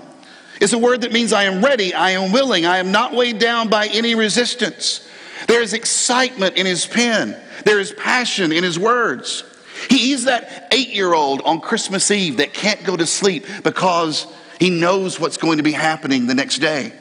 It's 0.62 0.72
a 0.72 0.80
word 0.80 1.02
that 1.02 1.12
means 1.12 1.34
I 1.34 1.44
am 1.44 1.66
ready, 1.66 1.94
I 1.94 2.12
am 2.12 2.32
willing, 2.32 2.66
I 2.66 2.78
am 2.78 2.94
not 2.94 3.12
weighed 3.12 3.40
down 3.40 3.68
by 3.68 3.88
any 3.88 4.16
resistance. 4.16 5.06
There 5.50 5.62
is 5.62 5.74
excitement 5.74 6.56
in 6.56 6.66
his 6.66 6.86
pen, 6.86 7.36
there 7.66 7.82
is 7.82 7.92
passion 7.92 8.54
in 8.54 8.64
his 8.64 8.80
words. 8.80 9.44
He's 9.90 10.26
that 10.26 10.68
eight 10.72 10.90
year 10.90 11.14
old 11.14 11.42
on 11.42 11.62
Christmas 11.62 12.10
Eve 12.12 12.38
that 12.38 12.54
can't 12.54 12.84
go 12.84 12.96
to 12.96 13.06
sleep 13.06 13.46
because 13.64 14.28
he 14.60 14.70
knows 14.70 15.20
what's 15.20 15.38
going 15.38 15.58
to 15.58 15.64
be 15.64 15.72
happening 15.72 16.28
the 16.28 16.36
next 16.36 16.60
day. 16.60 16.94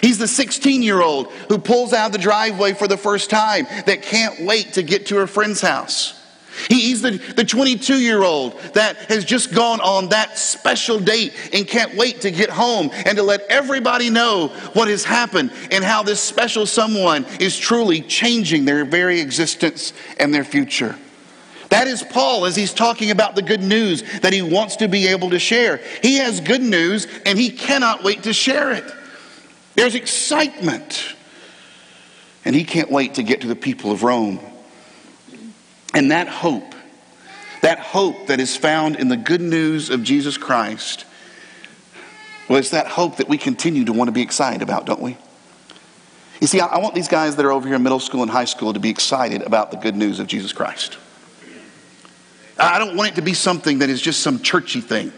He's 0.00 0.18
the 0.18 0.28
16 0.28 0.82
year 0.82 1.02
old 1.02 1.30
who 1.48 1.58
pulls 1.58 1.92
out 1.92 2.12
the 2.12 2.18
driveway 2.18 2.72
for 2.72 2.88
the 2.88 2.96
first 2.96 3.28
time 3.28 3.66
that 3.86 4.02
can't 4.02 4.40
wait 4.40 4.74
to 4.74 4.82
get 4.82 5.06
to 5.06 5.16
her 5.16 5.26
friend's 5.26 5.60
house. 5.60 6.18
He's 6.68 7.00
the, 7.00 7.12
the 7.12 7.44
22 7.44 7.98
year 7.98 8.22
old 8.22 8.58
that 8.74 8.96
has 9.10 9.24
just 9.24 9.54
gone 9.54 9.80
on 9.80 10.10
that 10.10 10.38
special 10.38 10.98
date 10.98 11.34
and 11.52 11.66
can't 11.66 11.96
wait 11.96 12.22
to 12.22 12.30
get 12.30 12.50
home 12.50 12.90
and 12.92 13.16
to 13.16 13.22
let 13.22 13.42
everybody 13.48 14.10
know 14.10 14.48
what 14.74 14.88
has 14.88 15.04
happened 15.04 15.50
and 15.70 15.82
how 15.82 16.02
this 16.02 16.20
special 16.20 16.66
someone 16.66 17.24
is 17.40 17.58
truly 17.58 18.02
changing 18.02 18.64
their 18.64 18.84
very 18.84 19.20
existence 19.20 19.92
and 20.18 20.32
their 20.32 20.44
future. 20.44 20.96
That 21.72 21.88
is 21.88 22.02
Paul 22.02 22.44
as 22.44 22.54
he's 22.54 22.74
talking 22.74 23.10
about 23.10 23.34
the 23.34 23.40
good 23.40 23.62
news 23.62 24.02
that 24.20 24.34
he 24.34 24.42
wants 24.42 24.76
to 24.76 24.88
be 24.88 25.06
able 25.06 25.30
to 25.30 25.38
share. 25.38 25.80
He 26.02 26.16
has 26.16 26.38
good 26.38 26.60
news 26.60 27.06
and 27.24 27.38
he 27.38 27.48
cannot 27.48 28.04
wait 28.04 28.24
to 28.24 28.34
share 28.34 28.72
it. 28.72 28.84
There's 29.74 29.94
excitement. 29.94 31.14
And 32.44 32.54
he 32.54 32.64
can't 32.64 32.90
wait 32.90 33.14
to 33.14 33.22
get 33.22 33.40
to 33.40 33.46
the 33.46 33.56
people 33.56 33.90
of 33.90 34.02
Rome. 34.02 34.38
And 35.94 36.10
that 36.10 36.28
hope, 36.28 36.74
that 37.62 37.78
hope 37.78 38.26
that 38.26 38.38
is 38.38 38.54
found 38.54 38.96
in 38.96 39.08
the 39.08 39.16
good 39.16 39.40
news 39.40 39.88
of 39.88 40.02
Jesus 40.02 40.36
Christ, 40.36 41.06
well, 42.50 42.58
it's 42.58 42.68
that 42.68 42.86
hope 42.86 43.16
that 43.16 43.30
we 43.30 43.38
continue 43.38 43.86
to 43.86 43.94
want 43.94 44.08
to 44.08 44.12
be 44.12 44.20
excited 44.20 44.60
about, 44.60 44.84
don't 44.84 45.00
we? 45.00 45.16
You 46.38 46.48
see, 46.48 46.60
I 46.60 46.76
want 46.80 46.94
these 46.94 47.08
guys 47.08 47.36
that 47.36 47.46
are 47.46 47.52
over 47.52 47.66
here 47.66 47.76
in 47.76 47.82
middle 47.82 47.98
school 47.98 48.20
and 48.20 48.30
high 48.30 48.44
school 48.44 48.74
to 48.74 48.80
be 48.80 48.90
excited 48.90 49.40
about 49.40 49.70
the 49.70 49.78
good 49.78 49.96
news 49.96 50.20
of 50.20 50.26
Jesus 50.26 50.52
Christ. 50.52 50.98
I 52.62 52.78
don't 52.78 52.96
want 52.96 53.10
it 53.10 53.14
to 53.16 53.22
be 53.22 53.34
something 53.34 53.80
that 53.80 53.90
is 53.90 54.00
just 54.00 54.20
some 54.20 54.40
churchy 54.40 54.80
thing, 54.80 55.12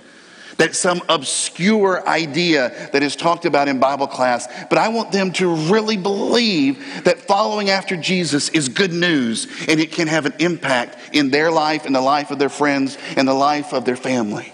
that 0.56 0.74
some 0.74 1.02
obscure 1.10 2.06
idea 2.08 2.88
that 2.92 3.02
is 3.02 3.16
talked 3.16 3.44
about 3.44 3.68
in 3.68 3.78
Bible 3.78 4.06
class, 4.06 4.48
but 4.70 4.78
I 4.78 4.88
want 4.88 5.12
them 5.12 5.30
to 5.32 5.54
really 5.54 5.98
believe 5.98 7.04
that 7.04 7.20
following 7.20 7.68
after 7.68 7.98
Jesus 7.98 8.48
is 8.48 8.70
good 8.70 8.92
news 8.92 9.46
and 9.68 9.78
it 9.78 9.92
can 9.92 10.08
have 10.08 10.24
an 10.24 10.32
impact 10.38 10.96
in 11.12 11.30
their 11.30 11.50
life, 11.50 11.84
in 11.84 11.92
the 11.92 12.00
life 12.00 12.30
of 12.30 12.38
their 12.38 12.48
friends, 12.48 12.96
and 13.16 13.28
the 13.28 13.34
life 13.34 13.74
of 13.74 13.84
their 13.84 13.96
family. 13.96 14.50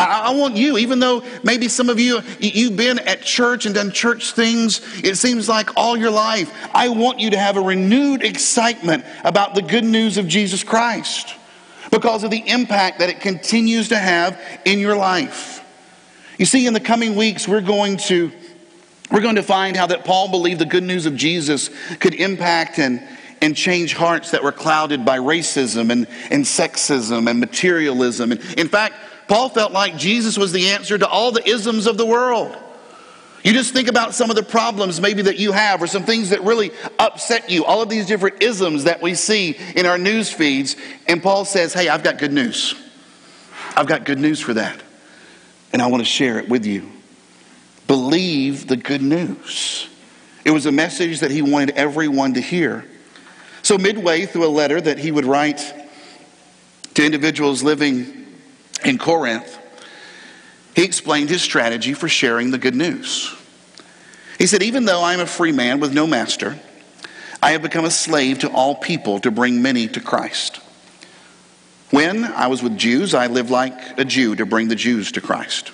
I, 0.00 0.32
want 0.36 0.56
you, 0.56 0.78
even 0.78 1.00
though 1.00 1.24
maybe 1.42 1.66
some 1.66 1.88
of 1.88 1.98
you, 1.98 2.20
you've 2.38 2.76
been 2.76 3.00
at 3.00 3.22
church 3.22 3.66
and 3.66 3.74
done 3.74 3.90
church 3.90 4.30
things, 4.30 4.80
it 5.02 5.16
seems 5.16 5.48
like 5.48 5.76
all 5.76 5.96
your 5.96 6.12
life, 6.12 6.54
I 6.72 6.90
want 6.90 7.18
you 7.18 7.30
to 7.30 7.36
have 7.36 7.56
a 7.56 7.60
renewed 7.60 8.22
excitement 8.22 9.04
about 9.24 9.56
the 9.56 9.62
good 9.62 9.82
news 9.82 10.16
of 10.16 10.28
Jesus 10.28 10.62
Christ 10.62 11.34
because 11.90 12.24
of 12.24 12.30
the 12.30 12.42
impact 12.48 12.98
that 12.98 13.08
it 13.08 13.20
continues 13.20 13.88
to 13.88 13.98
have 13.98 14.40
in 14.64 14.78
your 14.78 14.96
life. 14.96 15.64
You 16.38 16.46
see, 16.46 16.66
in 16.66 16.72
the 16.72 16.80
coming 16.80 17.16
weeks, 17.16 17.48
we're 17.48 17.60
going 17.60 17.96
to 18.08 18.30
we're 19.10 19.22
going 19.22 19.36
to 19.36 19.42
find 19.42 19.76
how 19.76 19.86
that 19.86 20.04
Paul 20.04 20.30
believed 20.30 20.60
the 20.60 20.66
good 20.66 20.82
news 20.82 21.06
of 21.06 21.16
Jesus 21.16 21.70
could 21.98 22.14
impact 22.14 22.78
and, 22.78 23.02
and 23.40 23.56
change 23.56 23.94
hearts 23.94 24.32
that 24.32 24.44
were 24.44 24.52
clouded 24.52 25.04
by 25.04 25.18
racism 25.18 25.90
and, 25.90 26.06
and 26.30 26.44
sexism 26.44 27.28
and 27.28 27.40
materialism. 27.40 28.32
And 28.32 28.40
in 28.58 28.68
fact, 28.68 28.96
Paul 29.26 29.48
felt 29.48 29.72
like 29.72 29.96
Jesus 29.96 30.36
was 30.36 30.52
the 30.52 30.68
answer 30.70 30.98
to 30.98 31.08
all 31.08 31.32
the 31.32 31.46
isms 31.48 31.86
of 31.86 31.96
the 31.96 32.04
world. 32.04 32.54
You 33.44 33.52
just 33.52 33.72
think 33.72 33.88
about 33.88 34.14
some 34.14 34.30
of 34.30 34.36
the 34.36 34.42
problems 34.42 35.00
maybe 35.00 35.22
that 35.22 35.38
you 35.38 35.52
have 35.52 35.82
or 35.82 35.86
some 35.86 36.02
things 36.02 36.30
that 36.30 36.42
really 36.42 36.72
upset 36.98 37.50
you, 37.50 37.64
all 37.64 37.82
of 37.82 37.88
these 37.88 38.06
different 38.06 38.42
isms 38.42 38.84
that 38.84 39.00
we 39.00 39.14
see 39.14 39.56
in 39.76 39.86
our 39.86 39.98
news 39.98 40.30
feeds. 40.30 40.76
And 41.06 41.22
Paul 41.22 41.44
says, 41.44 41.72
Hey, 41.72 41.88
I've 41.88 42.02
got 42.02 42.18
good 42.18 42.32
news. 42.32 42.74
I've 43.76 43.86
got 43.86 44.04
good 44.04 44.18
news 44.18 44.40
for 44.40 44.54
that. 44.54 44.82
And 45.72 45.80
I 45.80 45.86
want 45.86 46.00
to 46.00 46.08
share 46.08 46.38
it 46.38 46.48
with 46.48 46.66
you. 46.66 46.90
Believe 47.86 48.66
the 48.66 48.76
good 48.76 49.02
news. 49.02 49.88
It 50.44 50.50
was 50.50 50.66
a 50.66 50.72
message 50.72 51.20
that 51.20 51.30
he 51.30 51.42
wanted 51.42 51.70
everyone 51.76 52.34
to 52.34 52.40
hear. 52.40 52.84
So, 53.62 53.78
midway 53.78 54.26
through 54.26 54.46
a 54.46 54.48
letter 54.48 54.80
that 54.80 54.98
he 54.98 55.10
would 55.10 55.24
write 55.24 55.74
to 56.94 57.04
individuals 57.04 57.62
living 57.62 58.26
in 58.84 58.98
Corinth, 58.98 59.58
he 60.78 60.84
explained 60.84 61.28
his 61.28 61.42
strategy 61.42 61.92
for 61.92 62.08
sharing 62.08 62.52
the 62.52 62.56
good 62.56 62.76
news. 62.76 63.34
He 64.38 64.46
said, 64.46 64.62
Even 64.62 64.84
though 64.84 65.00
I 65.00 65.12
am 65.12 65.18
a 65.18 65.26
free 65.26 65.50
man 65.50 65.80
with 65.80 65.92
no 65.92 66.06
master, 66.06 66.56
I 67.42 67.50
have 67.50 67.62
become 67.62 67.84
a 67.84 67.90
slave 67.90 68.38
to 68.40 68.48
all 68.48 68.76
people 68.76 69.18
to 69.20 69.32
bring 69.32 69.60
many 69.60 69.88
to 69.88 70.00
Christ. 70.00 70.60
When 71.90 72.22
I 72.22 72.46
was 72.46 72.62
with 72.62 72.78
Jews, 72.78 73.12
I 73.12 73.26
lived 73.26 73.50
like 73.50 73.98
a 73.98 74.04
Jew 74.04 74.36
to 74.36 74.46
bring 74.46 74.68
the 74.68 74.76
Jews 74.76 75.10
to 75.12 75.20
Christ. 75.20 75.72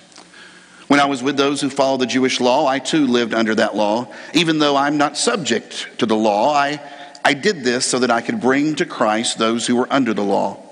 When 0.87 0.99
I 0.99 1.05
was 1.05 1.21
with 1.21 1.37
those 1.37 1.61
who 1.61 1.69
follow 1.69 1.97
the 1.97 2.07
Jewish 2.07 2.39
law, 2.39 2.65
I 2.65 2.79
too 2.79 3.05
lived 3.05 3.35
under 3.35 3.53
that 3.53 3.75
law. 3.75 4.11
Even 4.33 4.57
though 4.57 4.75
I'm 4.75 4.97
not 4.97 5.17
subject 5.17 5.87
to 5.99 6.07
the 6.07 6.15
law, 6.15 6.51
I 6.51 6.81
I 7.23 7.35
did 7.35 7.63
this 7.63 7.85
so 7.85 7.99
that 7.99 8.09
I 8.09 8.21
could 8.21 8.41
bring 8.41 8.73
to 8.77 8.87
Christ 8.87 9.37
those 9.37 9.67
who 9.67 9.75
were 9.75 9.87
under 9.93 10.15
the 10.15 10.23
law. 10.23 10.64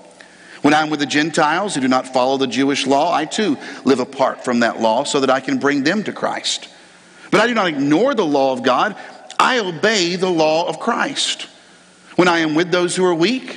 When 0.64 0.72
I'm 0.72 0.88
with 0.88 1.00
the 1.00 1.06
Gentiles 1.06 1.74
who 1.74 1.82
do 1.82 1.88
not 1.88 2.08
follow 2.08 2.38
the 2.38 2.46
Jewish 2.46 2.86
law, 2.86 3.12
I 3.12 3.26
too 3.26 3.58
live 3.84 4.00
apart 4.00 4.46
from 4.46 4.60
that 4.60 4.80
law 4.80 5.04
so 5.04 5.20
that 5.20 5.28
I 5.28 5.40
can 5.40 5.58
bring 5.58 5.84
them 5.84 6.02
to 6.04 6.12
Christ. 6.14 6.70
But 7.30 7.42
I 7.42 7.46
do 7.46 7.52
not 7.52 7.66
ignore 7.66 8.14
the 8.14 8.24
law 8.24 8.54
of 8.54 8.62
God, 8.62 8.96
I 9.38 9.58
obey 9.58 10.16
the 10.16 10.30
law 10.30 10.66
of 10.66 10.80
Christ. 10.80 11.48
When 12.16 12.28
I 12.28 12.38
am 12.38 12.54
with 12.54 12.70
those 12.70 12.96
who 12.96 13.04
are 13.04 13.14
weak, 13.14 13.54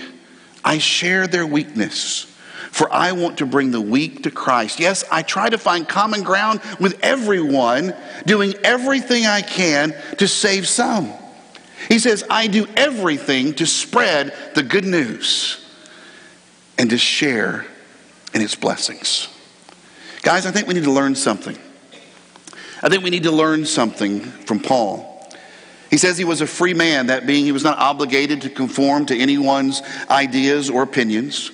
I 0.66 0.80
share 0.80 1.28
their 1.28 1.48
weakness. 1.48 2.26
For 2.72 2.92
I 2.92 3.14
want 3.14 3.38
to 3.38 3.46
bring 3.46 3.72
the 3.72 3.80
weak 3.80 4.24
to 4.24 4.30
Christ. 4.30 4.78
Yes, 4.78 5.06
I 5.10 5.22
try 5.22 5.48
to 5.48 5.58
find 5.58 5.88
common 5.88 6.24
ground 6.24 6.60
with 6.78 7.00
everyone, 7.02 7.96
doing 8.26 8.54
everything 8.66 9.26
I 9.26 9.44
can 9.44 9.96
to 10.18 10.28
save 10.28 10.68
some. 10.68 11.14
He 11.88 12.00
says, 12.00 12.26
I 12.30 12.48
do 12.48 12.68
everything 12.76 13.54
to 13.54 13.66
spread 13.66 14.34
the 14.56 14.64
good 14.64 14.84
news 14.84 15.64
and 16.78 16.90
to 16.90 16.98
share 16.98 17.66
in 18.34 18.42
its 18.42 18.56
blessings. 18.56 19.30
Guys, 20.22 20.46
I 20.46 20.52
think 20.52 20.68
we 20.68 20.74
need 20.74 20.84
to 20.84 20.92
learn 20.92 21.16
something. 21.16 21.58
I 22.82 22.90
think 22.90 23.04
we 23.04 23.10
need 23.10 23.24
to 23.24 23.32
learn 23.32 23.66
something 23.66 24.20
from 24.20 24.60
Paul. 24.60 25.28
He 25.90 25.98
says 25.98 26.18
he 26.18 26.26
was 26.26 26.42
a 26.42 26.48
free 26.48 26.74
man, 26.74 27.08
that 27.08 27.26
being 27.26 27.46
he 27.46 27.52
was 27.52 27.64
not 27.64 27.78
obligated 27.78 28.42
to 28.42 28.50
conform 28.50 29.06
to 29.08 29.18
anyone's 29.18 29.82
ideas 30.10 30.70
or 30.70 30.84
opinions. 30.84 31.52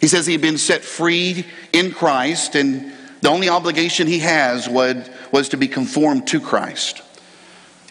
He 0.00 0.06
says 0.06 0.26
he 0.26 0.32
had 0.32 0.40
been 0.42 0.58
set 0.58 0.82
free 0.82 1.44
in 1.72 1.92
Christ, 1.92 2.54
and 2.54 2.92
the 3.20 3.30
only 3.30 3.48
obligation 3.48 4.06
he 4.06 4.20
has 4.20 4.68
was, 4.68 5.08
was 5.32 5.48
to 5.50 5.56
be 5.56 5.66
conformed 5.66 6.28
to 6.28 6.40
Christ. 6.40 7.02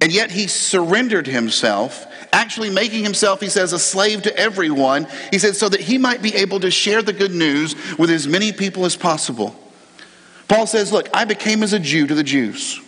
And 0.02 0.12
yet 0.12 0.32
he 0.32 0.48
surrendered 0.48 1.28
himself, 1.28 2.06
actually 2.34 2.70
making 2.70 3.04
himself, 3.04 3.40
he 3.40 3.48
says, 3.48 3.72
a 3.72 3.80
slave 3.80 4.24
to 4.24 4.38
everyone. 4.38 5.08
He 5.32 5.40
said, 5.40 5.56
so 5.56 5.70
that 5.70 5.80
he 5.80 5.98
might 5.98 6.22
be 6.22 6.36
able 6.36 6.60
to 6.60 6.72
share 6.72 7.02
the 7.02 7.14
good 7.14 7.32
news 7.32 7.76
with 7.98 8.10
as 8.10 8.28
many 8.28 8.52
people 8.52 8.84
as 8.86 8.96
possible. 8.98 9.56
Paul 10.48 10.68
says, 10.68 10.92
Look, 10.92 11.10
I 11.14 11.26
became 11.26 11.64
as 11.64 11.74
a 11.74 11.80
Jew 11.80 12.08
to 12.08 12.16
the 12.16 12.24
Jews. 12.24 12.82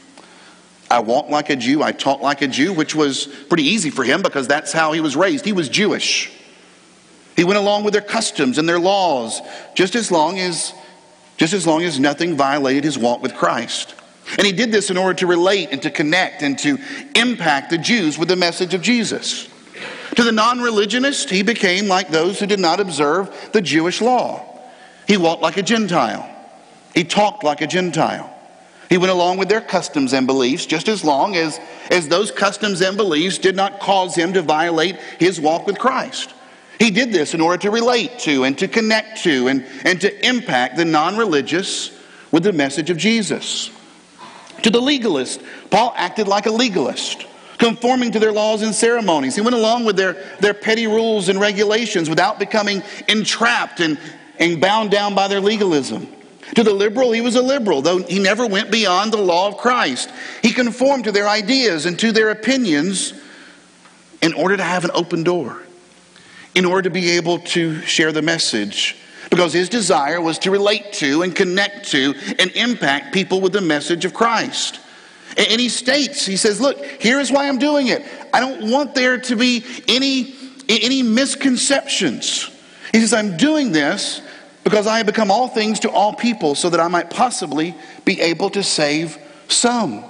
I 0.89 0.99
walked 0.99 1.29
like 1.29 1.49
a 1.49 1.55
Jew, 1.55 1.81
I 1.81 1.91
talked 1.91 2.21
like 2.21 2.41
a 2.41 2.47
Jew, 2.47 2.73
which 2.73 2.93
was 2.93 3.25
pretty 3.25 3.63
easy 3.63 3.89
for 3.89 4.03
him 4.03 4.21
because 4.21 4.47
that's 4.47 4.71
how 4.71 4.91
he 4.91 5.01
was 5.01 5.15
raised. 5.15 5.45
He 5.45 5.53
was 5.53 5.69
Jewish. 5.69 6.31
He 7.35 7.43
went 7.43 7.57
along 7.57 7.83
with 7.83 7.93
their 7.93 8.01
customs 8.01 8.57
and 8.57 8.67
their 8.67 8.79
laws 8.79 9.41
just 9.73 9.95
as 9.95 10.11
long 10.11 10.39
as 10.39 10.73
just 11.37 11.53
as 11.53 11.67
long 11.67 11.83
as 11.83 11.99
nothing 11.99 12.37
violated 12.37 12.85
his 12.85 12.97
walk 12.97 13.21
with 13.21 13.35
Christ. 13.35 13.93
And 14.37 14.45
he 14.45 14.51
did 14.51 14.71
this 14.71 14.89
in 14.89 14.97
order 14.97 15.13
to 15.19 15.27
relate 15.27 15.69
and 15.71 15.81
to 15.83 15.91
connect 15.91 16.41
and 16.41 16.57
to 16.59 16.77
impact 17.15 17.69
the 17.69 17.77
Jews 17.77 18.17
with 18.17 18.27
the 18.27 18.35
message 18.35 18.73
of 18.73 18.81
Jesus. 18.81 19.47
To 20.15 20.23
the 20.23 20.31
non 20.31 20.61
religionist, 20.61 21.29
he 21.29 21.43
became 21.43 21.87
like 21.87 22.09
those 22.09 22.39
who 22.39 22.45
did 22.45 22.59
not 22.59 22.79
observe 22.79 23.49
the 23.51 23.61
Jewish 23.61 24.01
law. 24.01 24.59
He 25.07 25.17
walked 25.17 25.41
like 25.41 25.57
a 25.57 25.63
Gentile, 25.63 26.29
he 26.93 27.03
talked 27.03 27.43
like 27.43 27.61
a 27.61 27.67
Gentile. 27.67 28.31
He 28.89 28.99
went 28.99 29.11
along 29.11 29.37
with 29.37 29.49
their 29.49 29.61
customs 29.61 30.13
and 30.13 30.27
beliefs 30.27 30.67
just 30.67 30.87
as 30.87 31.03
long 31.03 31.35
as, 31.35 31.59
as 31.89 32.07
those 32.07 32.29
customs 32.31 32.81
and 32.81 32.95
beliefs 32.95 33.39
did 33.39 33.55
not 33.55 33.79
cause 33.79 34.13
him 34.15 34.33
to 34.33 34.43
violate 34.43 34.95
his 35.19 35.41
walk 35.41 35.65
with 35.65 35.79
Christ. 35.79 36.33
He 36.79 36.91
did 36.91 37.11
this 37.11 37.33
in 37.33 37.41
order 37.41 37.57
to 37.63 37.71
relate 37.71 38.19
to 38.19 38.43
and 38.43 38.57
to 38.59 38.67
connect 38.67 39.23
to 39.23 39.47
and, 39.47 39.65
and 39.83 39.99
to 40.01 40.27
impact 40.27 40.77
the 40.77 40.85
non 40.85 41.17
religious 41.17 41.91
with 42.31 42.43
the 42.43 42.53
message 42.53 42.89
of 42.89 42.97
Jesus. 42.97 43.71
To 44.63 44.69
the 44.69 44.81
legalist, 44.81 45.41
Paul 45.69 45.93
acted 45.95 46.27
like 46.27 46.45
a 46.45 46.51
legalist, 46.51 47.25
conforming 47.57 48.11
to 48.11 48.19
their 48.19 48.31
laws 48.31 48.61
and 48.61 48.73
ceremonies. 48.73 49.35
He 49.35 49.41
went 49.41 49.55
along 49.55 49.85
with 49.85 49.95
their, 49.95 50.13
their 50.39 50.53
petty 50.53 50.87
rules 50.87 51.29
and 51.29 51.39
regulations 51.39 52.09
without 52.09 52.39
becoming 52.39 52.83
entrapped 53.07 53.79
and, 53.79 53.99
and 54.39 54.59
bound 54.59 54.91
down 54.91 55.15
by 55.15 55.27
their 55.27 55.41
legalism. 55.41 56.07
To 56.55 56.63
the 56.63 56.73
liberal, 56.73 57.11
he 57.11 57.21
was 57.21 57.35
a 57.35 57.41
liberal, 57.41 57.81
though 57.81 57.99
he 57.99 58.19
never 58.19 58.45
went 58.45 58.71
beyond 58.71 59.11
the 59.11 59.17
law 59.17 59.47
of 59.47 59.57
Christ. 59.57 60.11
He 60.41 60.51
conformed 60.51 61.05
to 61.05 61.11
their 61.11 61.27
ideas 61.27 61.85
and 61.85 61.97
to 61.99 62.11
their 62.11 62.29
opinions 62.29 63.13
in 64.21 64.33
order 64.33 64.55
to 64.55 64.63
have 64.63 64.85
an 64.85 64.91
open 64.93 65.23
door, 65.23 65.61
in 66.53 66.65
order 66.65 66.83
to 66.83 66.89
be 66.89 67.11
able 67.11 67.39
to 67.39 67.81
share 67.81 68.11
the 68.11 68.21
message 68.21 68.95
because 69.35 69.51
his 69.51 69.67
desire 69.67 70.21
was 70.21 70.39
to 70.39 70.49
relate 70.49 70.93
to 70.93 71.21
and 71.21 71.35
connect 71.35 71.89
to 71.89 72.15
and 72.39 72.49
impact 72.51 73.13
people 73.13 73.41
with 73.41 73.51
the 73.51 73.59
message 73.59 74.05
of 74.05 74.13
Christ. 74.13 74.79
And 75.35 75.59
he 75.59 75.67
states, 75.67 76.25
he 76.25 76.37
says, 76.37 76.61
Look, 76.61 76.81
here 77.01 77.19
is 77.19 77.33
why 77.33 77.49
I'm 77.49 77.59
doing 77.59 77.87
it. 77.87 78.05
I 78.33 78.39
don't 78.39 78.71
want 78.71 78.95
there 78.95 79.17
to 79.19 79.35
be 79.35 79.65
any, 79.89 80.33
any 80.69 81.03
misconceptions. 81.03 82.49
He 82.93 83.01
says, 83.01 83.13
I'm 83.13 83.35
doing 83.35 83.73
this 83.73 84.21
because 84.63 84.87
I 84.87 84.97
have 84.97 85.05
become 85.05 85.29
all 85.29 85.49
things 85.49 85.81
to 85.81 85.91
all 85.91 86.13
people 86.13 86.55
so 86.55 86.69
that 86.69 86.79
I 86.79 86.87
might 86.87 87.09
possibly 87.09 87.75
be 88.05 88.21
able 88.21 88.49
to 88.51 88.63
save 88.63 89.17
some. 89.49 90.05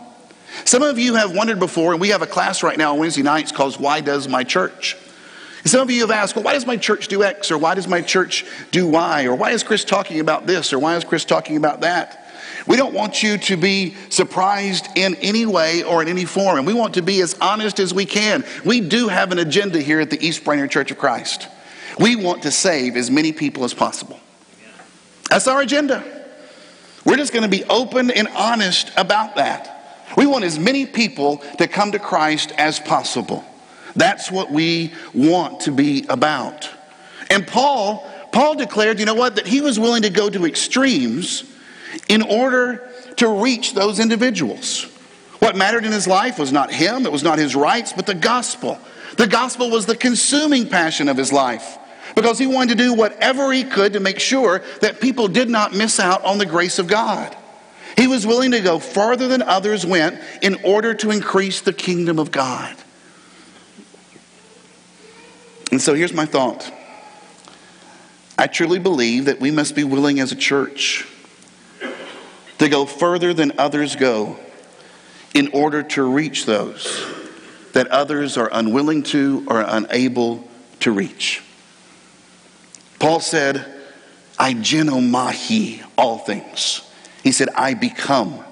Some 0.65 0.84
of 0.84 1.00
you 1.00 1.15
have 1.15 1.36
wondered 1.36 1.58
before, 1.58 1.94
and 1.94 2.00
we 2.00 2.10
have 2.10 2.22
a 2.22 2.27
class 2.27 2.62
right 2.62 2.77
now 2.77 2.94
on 2.94 3.00
Wednesday 3.00 3.24
nights 3.24 3.51
called 3.51 3.75
Why 3.79 4.01
Does 4.01 4.27
My 4.27 4.44
Church? 4.44 4.96
Some 5.65 5.81
of 5.81 5.89
you 5.89 6.01
have 6.01 6.12
asked, 6.12 6.36
well, 6.36 6.45
why 6.45 6.53
does 6.53 6.67
my 6.67 6.77
church 6.77 7.07
do 7.07 7.24
X 7.24 7.50
or 7.51 7.57
why 7.57 7.74
does 7.74 7.88
my 7.88 8.01
church 8.01 8.45
do 8.72 8.88
Y 8.88 9.25
or 9.25 9.36
why 9.36 9.51
is 9.51 9.63
Chris 9.63 9.84
talking 9.84 10.19
about 10.19 10.45
this 10.45 10.72
or 10.72 10.79
why 10.79 10.95
is 10.95 11.03
Chris 11.03 11.25
talking 11.25 11.57
about 11.57 11.81
that? 11.81 12.22
We 12.67 12.77
don't 12.77 12.93
want 12.93 13.24
you 13.24 13.38
to 13.38 13.57
be 13.57 13.95
surprised 14.10 14.88
in 14.95 15.15
any 15.15 15.45
way 15.45 15.84
or 15.84 16.01
in 16.01 16.07
any 16.07 16.25
form, 16.25 16.57
and 16.57 16.65
we 16.65 16.74
want 16.74 16.95
to 16.95 17.01
be 17.01 17.22
as 17.22 17.36
honest 17.39 17.79
as 17.79 17.93
we 17.93 18.05
can. 18.05 18.43
We 18.63 18.81
do 18.81 19.07
have 19.07 19.31
an 19.31 19.39
agenda 19.39 19.79
here 19.79 20.00
at 20.00 20.10
the 20.10 20.24
East 20.25 20.43
Brainerd 20.43 20.72
Church 20.72 20.91
of 20.91 20.98
Christ. 20.98 21.48
We 22.00 22.15
want 22.15 22.43
to 22.43 22.51
save 22.51 22.95
as 22.95 23.12
many 23.12 23.31
people 23.31 23.63
as 23.63 23.74
possible. 23.74 24.19
That's 25.29 25.48
our 25.48 25.62
agenda. 25.62 26.03
We're 27.05 27.17
just 27.17 27.34
going 27.34 27.43
to 27.43 27.50
be 27.50 27.63
open 27.65 28.10
and 28.10 28.27
honest 28.29 28.91
about 28.98 29.36
that. 29.36 30.05
We 30.17 30.25
want 30.25 30.43
as 30.43 30.57
many 30.57 30.86
people 30.86 31.38
to 31.57 31.67
come 31.67 31.91
to 31.91 32.00
Christ 32.00 32.51
as 32.57 32.79
possible. 32.79 33.43
That's 33.96 34.32
what 34.32 34.52
we 34.52 34.94
want 35.14 35.62
to 35.62 35.72
be 35.72 36.06
about. 36.10 36.70
And 37.30 37.48
Paul, 37.48 38.10
Paul 38.32 38.56
declared, 38.56 39.00
you 39.00 39.06
know 39.06 39.16
what, 39.16 39.38
that 39.38 39.48
he 39.48 39.62
was 39.62 39.80
willing 39.80 40.04
to 40.04 40.10
go 40.10 40.30
to 40.30 40.46
extremes 40.46 41.44
in 42.10 42.22
order 42.22 42.90
to 43.18 43.28
reach 43.28 43.74
those 43.74 44.00
individuals. 44.00 44.84
What 45.40 45.56
mattered 45.56 45.86
in 45.86 45.92
his 45.92 46.08
life 46.08 46.40
was 46.40 46.52
not 46.52 46.72
him, 46.72 47.06
it 47.06 47.12
was 47.12 47.24
not 47.24 47.40
his 47.40 47.56
rights, 47.56 47.94
but 47.94 48.06
the 48.06 48.16
gospel. 48.16 48.80
The 49.18 49.28
gospel 49.28 49.70
was 49.70 49.86
the 49.86 49.96
consuming 49.96 50.68
passion 50.68 51.08
of 51.08 51.18
his 51.18 51.32
life 51.32 51.78
because 52.16 52.38
he 52.38 52.48
wanted 52.48 52.78
to 52.78 52.84
do 52.84 52.94
whatever 52.94 53.52
he 53.52 53.64
could 53.64 53.94
to 53.94 54.00
make 54.00 54.20
sure 54.20 54.62
that 54.82 55.00
people 55.00 55.28
did 55.28 55.50
not 55.50 55.74
miss 55.74 56.00
out 56.00 56.24
on 56.24 56.38
the 56.38 56.46
grace 56.46 56.80
of 56.80 56.88
God. 56.88 57.36
He 57.98 58.08
was 58.08 58.28
willing 58.28 58.52
to 58.52 58.60
go 58.60 58.80
farther 58.80 59.28
than 59.28 59.42
others 59.42 59.86
went 59.86 60.20
in 60.42 60.58
order 60.64 60.94
to 60.96 61.12
increase 61.12 61.62
the 61.62 61.74
kingdom 61.74 62.20
of 62.20 62.32
God. 62.32 62.75
And 65.72 65.81
so 65.81 65.93
here's 65.93 66.13
my 66.13 66.25
thought 66.25 66.72
I 68.38 68.48
truly 68.48 68.79
believe 68.79 69.25
that 69.25 69.39
we 69.39 69.51
must 69.51 69.75
be 69.75 69.84
willing 69.84 70.19
as 70.19 70.31
a 70.31 70.36
church 70.36 71.07
to 72.57 72.69
go 72.69 72.86
further 72.86 73.34
than 73.34 73.53
others 73.57 73.95
go 73.95 74.38
in 75.34 75.50
order 75.50 75.84
to 75.84 76.03
reach 76.03 76.45
those 76.45 77.05
that 77.74 77.88
others 77.88 78.38
are 78.38 78.50
unwilling 78.53 79.03
to 79.03 79.45
or 79.48 79.60
unable 79.67 80.48
to 80.79 80.91
reach. 80.91 81.43
Paul 83.00 83.19
said, 83.19 83.65
I 84.39 84.53
genomai 84.53 85.84
all 85.98 86.17
things. 86.17 86.89
He 87.22 87.34
said, 87.34 87.50
I 87.50 87.74
become. 87.74 88.45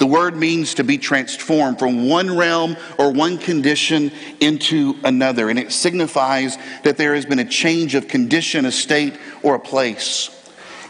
The 0.00 0.06
word 0.06 0.34
means 0.34 0.72
to 0.76 0.82
be 0.82 0.96
transformed 0.96 1.78
from 1.78 2.08
one 2.08 2.34
realm 2.34 2.78
or 2.96 3.12
one 3.12 3.36
condition 3.36 4.10
into 4.40 4.94
another, 5.04 5.50
and 5.50 5.58
it 5.58 5.72
signifies 5.72 6.56
that 6.84 6.96
there 6.96 7.14
has 7.14 7.26
been 7.26 7.38
a 7.38 7.44
change 7.44 7.94
of 7.94 8.08
condition, 8.08 8.64
a 8.64 8.72
state, 8.72 9.12
or 9.42 9.56
a 9.56 9.60
place. 9.60 10.30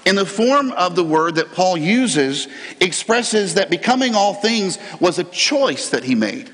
In 0.06 0.14
the 0.14 0.24
form 0.24 0.70
of 0.70 0.94
the 0.94 1.02
word 1.02 1.34
that 1.34 1.50
Paul 1.50 1.76
uses, 1.76 2.46
expresses 2.80 3.54
that 3.54 3.68
becoming 3.68 4.14
all 4.14 4.32
things 4.32 4.78
was 5.00 5.18
a 5.18 5.24
choice 5.24 5.90
that 5.90 6.04
he 6.04 6.14
made. 6.14 6.48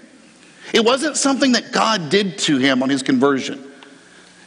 It 0.72 0.82
wasn't 0.82 1.18
something 1.18 1.52
that 1.52 1.72
God 1.72 2.08
did 2.08 2.38
to 2.38 2.56
him 2.56 2.82
on 2.82 2.88
his 2.88 3.02
conversion. 3.02 3.70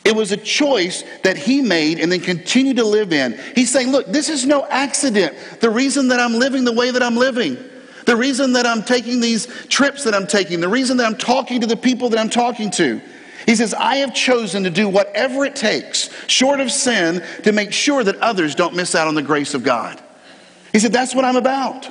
It 0.04 0.16
was 0.16 0.32
a 0.32 0.38
choice 0.38 1.04
that 1.22 1.38
he 1.38 1.62
made 1.62 2.00
and 2.00 2.12
then 2.12 2.22
continued 2.22 2.78
to 2.78 2.86
live 2.86 3.14
in. 3.14 3.40
He's 3.54 3.72
saying, 3.72 3.92
Look, 3.92 4.08
this 4.08 4.30
is 4.30 4.48
no 4.48 4.66
accident. 4.66 5.36
The 5.60 5.70
reason 5.70 6.08
that 6.08 6.20
I'm 6.20 6.34
living 6.34 6.64
the 6.64 6.74
way 6.74 6.90
that 6.90 7.04
I'm 7.04 7.16
living, 7.16 7.69
the 8.10 8.18
reason 8.18 8.54
that 8.54 8.66
I'm 8.66 8.82
taking 8.82 9.20
these 9.20 9.46
trips 9.68 10.06
that 10.06 10.16
I'm 10.16 10.26
taking, 10.26 10.62
the 10.62 10.68
reason 10.68 10.98
that 10.98 11.06
I'm 11.06 11.16
talking 11.16 11.62
to 11.62 11.68
the 11.68 11.78
people 11.78 12.10
that 12.10 12.20
I'm 12.20 12.32
talking 12.32 12.72
to. 12.72 13.00
He 13.46 13.56
says, 13.56 13.76
I 13.76 13.98
have 13.98 14.16
chosen 14.16 14.64
to 14.64 14.72
do 14.72 14.90
whatever 14.90 15.46
it 15.46 15.56
takes, 15.56 16.10
short 16.26 16.60
of 16.60 16.72
sin, 16.72 17.24
to 17.44 17.52
make 17.52 17.72
sure 17.72 18.04
that 18.04 18.16
others 18.16 18.56
don't 18.56 18.76
miss 18.76 18.96
out 18.96 19.08
on 19.08 19.14
the 19.14 19.22
grace 19.22 19.54
of 19.54 19.64
God. 19.64 20.02
He 20.72 20.80
said, 20.80 20.92
That's 20.92 21.14
what 21.14 21.24
I'm 21.24 21.36
about. 21.36 21.88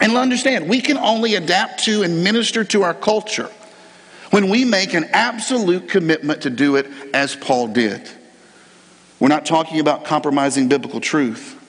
And 0.00 0.16
understand, 0.16 0.68
we 0.68 0.80
can 0.80 0.98
only 0.98 1.36
adapt 1.36 1.84
to 1.84 2.02
and 2.02 2.24
minister 2.24 2.64
to 2.64 2.82
our 2.82 2.94
culture 2.94 3.48
when 4.30 4.48
we 4.48 4.64
make 4.64 4.92
an 4.92 5.04
absolute 5.12 5.88
commitment 5.88 6.42
to 6.42 6.50
do 6.50 6.74
it 6.74 6.88
as 7.14 7.36
Paul 7.36 7.68
did. 7.68 8.10
We're 9.20 9.28
not 9.28 9.46
talking 9.46 9.78
about 9.78 10.04
compromising 10.04 10.66
biblical 10.66 11.00
truth, 11.00 11.59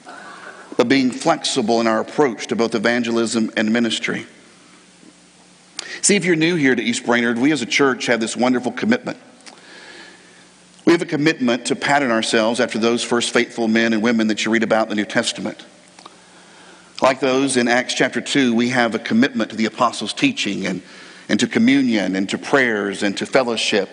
but 0.78 0.88
being 0.88 1.12
flexible 1.12 1.82
in 1.82 1.88
our 1.88 2.00
approach 2.00 2.48
to 2.48 2.56
both 2.56 2.76
evangelism 2.76 3.52
and 3.56 3.72
ministry. 3.72 4.26
See, 6.02 6.16
if 6.16 6.26
you're 6.26 6.36
new 6.36 6.56
here 6.56 6.74
to 6.74 6.82
East 6.82 7.06
Brainerd, 7.06 7.38
we 7.38 7.52
as 7.52 7.62
a 7.62 7.66
church 7.66 8.08
have 8.08 8.20
this 8.20 8.36
wonderful 8.36 8.72
commitment. 8.72 9.18
We 10.86 10.94
have 10.94 11.02
a 11.02 11.06
commitment 11.06 11.68
to 11.68 11.76
pattern 11.76 12.12
ourselves 12.12 12.60
after 12.60 12.80
those 12.80 13.04
first 13.04 13.32
faithful 13.32 13.68
men 13.68 13.94
and 13.94 14.02
women 14.02 14.28
that 14.28 14.44
you 14.46 14.52
read 14.52 14.64
about 14.64 14.84
in 14.84 14.90
the 14.90 14.96
New 14.96 15.06
Testament. 15.06 15.64
Like 17.02 17.20
those 17.20 17.58
in 17.58 17.68
Acts 17.68 17.94
chapter 17.94 18.22
2, 18.22 18.56
we 18.56 18.70
have 18.70 18.96
a 18.96 19.00
commitment 19.00 19.52
to 19.52 19.56
the 19.56 19.66
apostles' 19.66 20.14
teaching 20.14 20.66
and 20.66 20.82
and 21.32 21.40
to 21.40 21.48
communion 21.48 22.18
and 22.18 22.28
to 22.28 22.38
prayers 22.38 23.04
and 23.04 23.18
to 23.18 23.26
fellowship. 23.26 23.90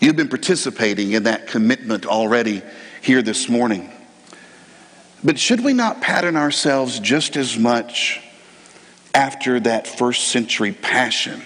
You've 0.00 0.16
been 0.16 0.28
participating 0.28 1.12
in 1.12 1.22
that 1.22 1.46
commitment 1.46 2.06
already 2.06 2.60
here 3.02 3.22
this 3.22 3.48
morning. 3.48 3.88
But 5.22 5.38
should 5.38 5.62
we 5.62 5.72
not 5.74 6.00
pattern 6.00 6.36
ourselves 6.36 6.98
just 6.98 7.36
as 7.36 7.58
much 7.58 8.20
after 9.14 9.60
that 9.60 9.86
first 9.86 10.28
century 10.28 10.72
passion 10.72 11.42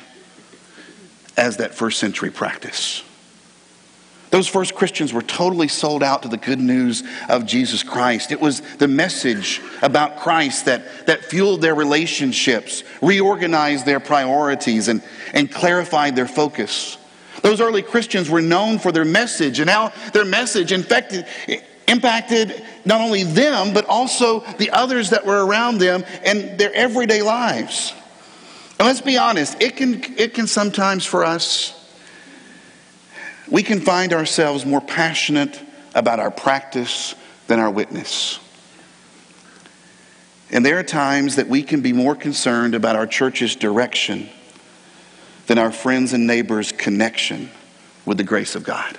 as 1.36 1.56
that 1.56 1.74
first 1.74 1.98
century 1.98 2.30
practice? 2.30 3.02
Those 4.30 4.48
first 4.48 4.74
Christians 4.74 5.12
were 5.12 5.22
totally 5.22 5.68
sold 5.68 6.02
out 6.02 6.22
to 6.22 6.28
the 6.28 6.36
good 6.36 6.58
news 6.58 7.04
of 7.28 7.46
Jesus 7.46 7.84
Christ. 7.84 8.32
It 8.32 8.40
was 8.40 8.62
the 8.78 8.88
message 8.88 9.60
about 9.80 10.18
Christ 10.18 10.64
that, 10.64 11.06
that 11.06 11.24
fueled 11.24 11.60
their 11.60 11.76
relationships, 11.76 12.82
reorganized 13.00 13.86
their 13.86 14.00
priorities, 14.00 14.88
and, 14.88 15.04
and 15.32 15.48
clarified 15.48 16.16
their 16.16 16.26
focus. 16.26 16.98
Those 17.42 17.60
early 17.60 17.82
Christians 17.82 18.28
were 18.28 18.42
known 18.42 18.80
for 18.80 18.90
their 18.90 19.04
message 19.04 19.60
and 19.60 19.70
how 19.70 19.92
their 20.12 20.24
message 20.24 20.72
infected, 20.72 21.26
impacted 21.86 22.60
not 22.84 23.00
only 23.00 23.22
them, 23.22 23.72
but 23.72 23.86
also 23.86 24.40
the 24.58 24.70
others 24.70 25.10
that 25.10 25.24
were 25.24 25.44
around 25.44 25.78
them 25.78 26.04
and 26.24 26.58
their 26.58 26.72
everyday 26.72 27.22
lives. 27.22 27.92
And 28.78 28.86
let's 28.86 29.00
be 29.00 29.16
honest, 29.16 29.60
it 29.62 29.76
can, 29.76 30.02
it 30.18 30.34
can 30.34 30.46
sometimes 30.46 31.04
for 31.04 31.24
us 31.24 31.80
we 33.48 33.62
can 33.62 33.80
find 33.80 34.12
ourselves 34.12 34.64
more 34.64 34.80
passionate 34.80 35.60
about 35.94 36.18
our 36.18 36.30
practice 36.30 37.14
than 37.46 37.60
our 37.60 37.70
witness. 37.70 38.40
And 40.50 40.64
there 40.64 40.78
are 40.78 40.84
times 40.84 41.36
that 41.36 41.48
we 41.48 41.62
can 41.62 41.80
be 41.80 41.92
more 41.92 42.14
concerned 42.14 42.74
about 42.74 42.96
our 42.96 43.06
church's 43.06 43.56
direction 43.56 44.28
than 45.46 45.58
our 45.58 45.72
friends 45.72 46.12
and 46.12 46.26
neighbors' 46.26 46.72
connection 46.72 47.50
with 48.04 48.18
the 48.18 48.24
grace 48.24 48.54
of 48.54 48.64
God. 48.64 48.98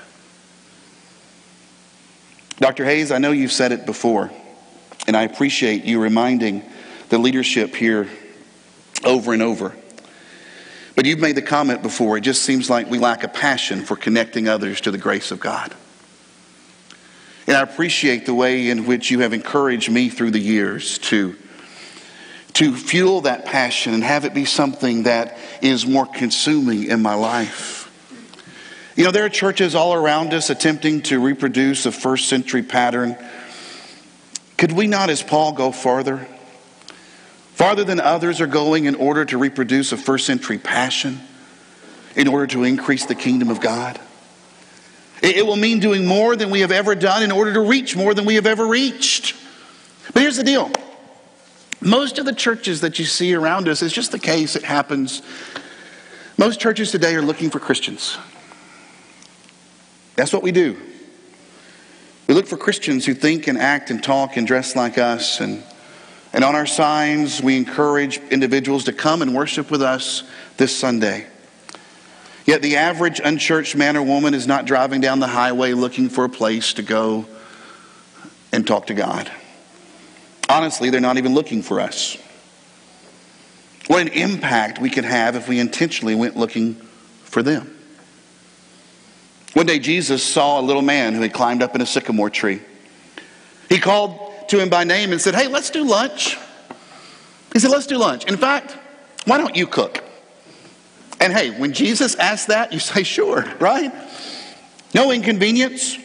Dr. 2.60 2.86
Hayes, 2.86 3.12
I 3.12 3.18
know 3.18 3.32
you've 3.32 3.52
said 3.52 3.72
it 3.72 3.86
before, 3.86 4.32
and 5.08 5.18
I 5.18 5.24
appreciate 5.24 5.84
you 5.84 6.00
reminding 6.00 6.63
the 7.10 7.18
leadership 7.18 7.76
here 7.76 8.08
over 9.04 9.34
and 9.34 9.41
over. 9.41 9.76
But 10.96 11.06
you've 11.06 11.20
made 11.20 11.36
the 11.36 11.41
comment 11.41 11.82
before, 11.82 12.18
it 12.18 12.22
just 12.22 12.44
seems 12.44 12.70
like 12.70 12.89
we 12.89 12.98
lack 12.98 13.24
a 13.24 13.28
passion 13.28 13.84
for 13.84 13.98
connecting 13.98 14.48
others 14.48 14.80
to 14.82 14.91
the 14.91 14.98
grace 14.98 15.32
of 15.32 15.41
God. 15.41 15.74
And 17.48 17.58
I 17.58 17.62
appreciate 17.62 18.26
the 18.26 18.34
way 18.34 18.70
in 18.70 18.86
which 18.86 19.12
you 19.12 19.20
have 19.20 19.34
encouraged 19.34 19.91
me 19.91 20.10
through 20.10 20.32
the 20.32 20.39
years 20.39 20.98
to, 21.00 21.36
to 22.54 22.74
fuel 22.74 23.22
that 23.22 23.46
passion 23.46 23.94
and 23.94 24.04
have 24.04 24.24
it 24.24 24.34
be 24.34 24.46
something 24.46 25.04
that 25.04 25.38
is 25.62 25.86
more 25.86 26.06
consuming 26.06 26.86
in 26.86 27.02
my 27.02 27.13
life. 27.13 27.85
You 28.95 29.03
know, 29.03 29.12
there 29.12 29.25
are 29.25 29.29
churches 29.29 29.75
all 29.75 29.93
around 29.93 30.34
us 30.34 30.49
attempting 30.49 31.01
to 31.03 31.19
reproduce 31.19 31.86
a 31.86 31.91
first 31.91 32.29
century 32.29 32.63
pattern. 32.63 33.17
Could 34.58 34.71
we 34.71 34.88
not, 34.88 35.10
as 35.10 35.21
Paul, 35.21 35.51
go 35.51 35.71
farther? 35.71 36.27
farther 37.55 37.86
than 37.86 38.01
others 38.01 38.41
are 38.41 38.47
going 38.47 38.84
in 38.84 38.95
order 38.95 39.23
to 39.23 39.38
reproduce 39.38 39.93
a 39.93 39.97
first 39.97 40.25
century 40.25 40.58
passion, 40.58 41.21
in 42.15 42.27
order 42.27 42.45
to 42.45 42.63
increase 42.63 43.05
the 43.05 43.15
kingdom 43.15 43.49
of 43.49 43.62
God. 43.62 43.99
It 45.23 45.45
will 45.45 45.55
mean 45.55 45.79
doing 45.79 46.05
more 46.05 46.36
than 46.36 46.49
we 46.49 46.60
have 46.60 46.71
ever 46.71 46.95
done 46.95 47.23
in 47.23 47.31
order 47.31 47.53
to 47.53 47.62
reach 47.62 47.95
more 47.95 48.13
than 48.13 48.25
we 48.25 48.36
have 48.36 48.45
ever 48.45 48.67
reached. 48.67 49.36
But 50.13 50.21
here's 50.21 50.36
the 50.36 50.43
deal 50.43 50.69
most 51.79 52.19
of 52.19 52.25
the 52.25 52.34
churches 52.34 52.81
that 52.81 52.99
you 52.99 53.05
see 53.05 53.34
around 53.34 53.69
us 53.69 53.81
is 53.81 53.93
just 53.93 54.12
the 54.12 54.19
case, 54.19 54.58
it 54.58 54.63
happens. 54.63 55.21
Most 56.38 56.60
churches 56.60 56.91
today 56.91 57.15
are 57.15 57.21
looking 57.21 57.49
for 57.49 57.60
Christians. 57.60 58.17
That's 60.15 60.34
what 60.34 60.43
we 60.43 60.51
do. 60.51 60.78
We 62.28 62.34
look 62.34 62.47
for 62.47 62.58
Christians 62.58 63.06
who 63.06 63.13
think 63.13 63.47
and 63.47 63.58
act 63.58 63.91
and 63.91 64.04
talk 64.04 64.38
and 64.38 64.47
dress 64.47 64.75
like 64.75 64.97
us 64.97 65.39
and 65.39 65.63
and 66.36 66.43
on 66.43 66.54
our 66.54 66.65
signs, 66.65 67.41
we 67.41 67.56
encourage 67.56 68.17
individuals 68.30 68.84
to 68.86 68.91
come 68.91 69.21
and 69.21 69.34
worship 69.34 69.71
with 69.71 69.82
us 69.82 70.23
this 70.58 70.78
Sunday. 70.78 71.28
Yet 72.45 72.62
the 72.62 72.75
average 72.75 73.21
unchurched 73.23 73.73
man 73.78 73.95
or 73.95 74.04
woman 74.04 74.34
is 74.34 74.45
not 74.45 74.65
driving 74.65 74.99
down 74.99 75.21
the 75.21 75.28
highway 75.28 75.71
looking 75.71 76.10
for 76.10 76.25
a 76.25 76.30
place 76.30 76.73
to 76.73 76.82
go 76.82 77.25
and 78.51 78.67
talk 78.67 78.88
to 78.88 78.93
God. 78.93 79.32
Honestly, 80.49 80.89
they're 80.89 80.99
not 80.99 81.15
even 81.15 81.34
looking 81.34 81.62
for 81.62 81.80
us. 81.80 82.17
What 83.88 84.01
an 84.01 84.10
impact 84.10 84.82
we 84.82 84.89
could 84.89 85.06
have 85.06 85.38
if 85.38 85.47
we 85.47 85.58
intentionally 85.58 86.15
went 86.15 86.36
looking 86.36 86.75
for 87.23 87.43
them. 87.43 87.74
One 89.56 89.65
day, 89.65 89.80
Jesus 89.80 90.22
saw 90.22 90.60
a 90.60 90.62
little 90.62 90.82
man 90.82 91.13
who 91.13 91.22
had 91.22 91.32
climbed 91.32 91.63
up 91.63 91.76
in 91.76 91.82
a 91.82 91.86
sycamore 91.86 92.30
tree. 92.30 92.62
He 93.70 93.80
called 93.80 94.50
to 94.50 94.60
him 94.60 94.68
by 94.68 94.84
name 94.84 95.13
and 95.13 95.22
said, 95.22 95.34
Hey, 95.34 95.48
let's 95.48 95.70
do 95.70 95.86
lunch. 95.86 96.38
He 97.54 97.60
said, 97.60 97.72
Let's 97.72 97.88
do 97.88 97.98
lunch. 97.98 98.26
In 98.26 98.36
fact, 98.36 98.78
why 99.24 99.38
don't 99.38 99.56
you 99.56 99.65
cook? 99.65 100.04
And 101.22 101.32
hey, 101.32 101.58
when 101.58 101.72
Jesus 101.72 102.15
asked 102.15 102.50
that, 102.50 102.74
you 102.74 102.80
say, 102.80 103.04
Sure, 103.04 103.46
right? 103.62 103.94
No 104.94 105.12
inconvenience. 105.12 106.00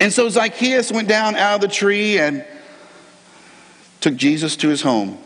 And 0.00 0.10
so 0.10 0.26
Zacchaeus 0.30 0.90
went 0.90 1.08
down 1.08 1.36
out 1.36 1.56
of 1.56 1.60
the 1.60 1.68
tree 1.68 2.18
and 2.18 2.42
took 4.00 4.16
Jesus 4.16 4.56
to 4.56 4.68
his 4.70 4.80
home. 4.80 5.18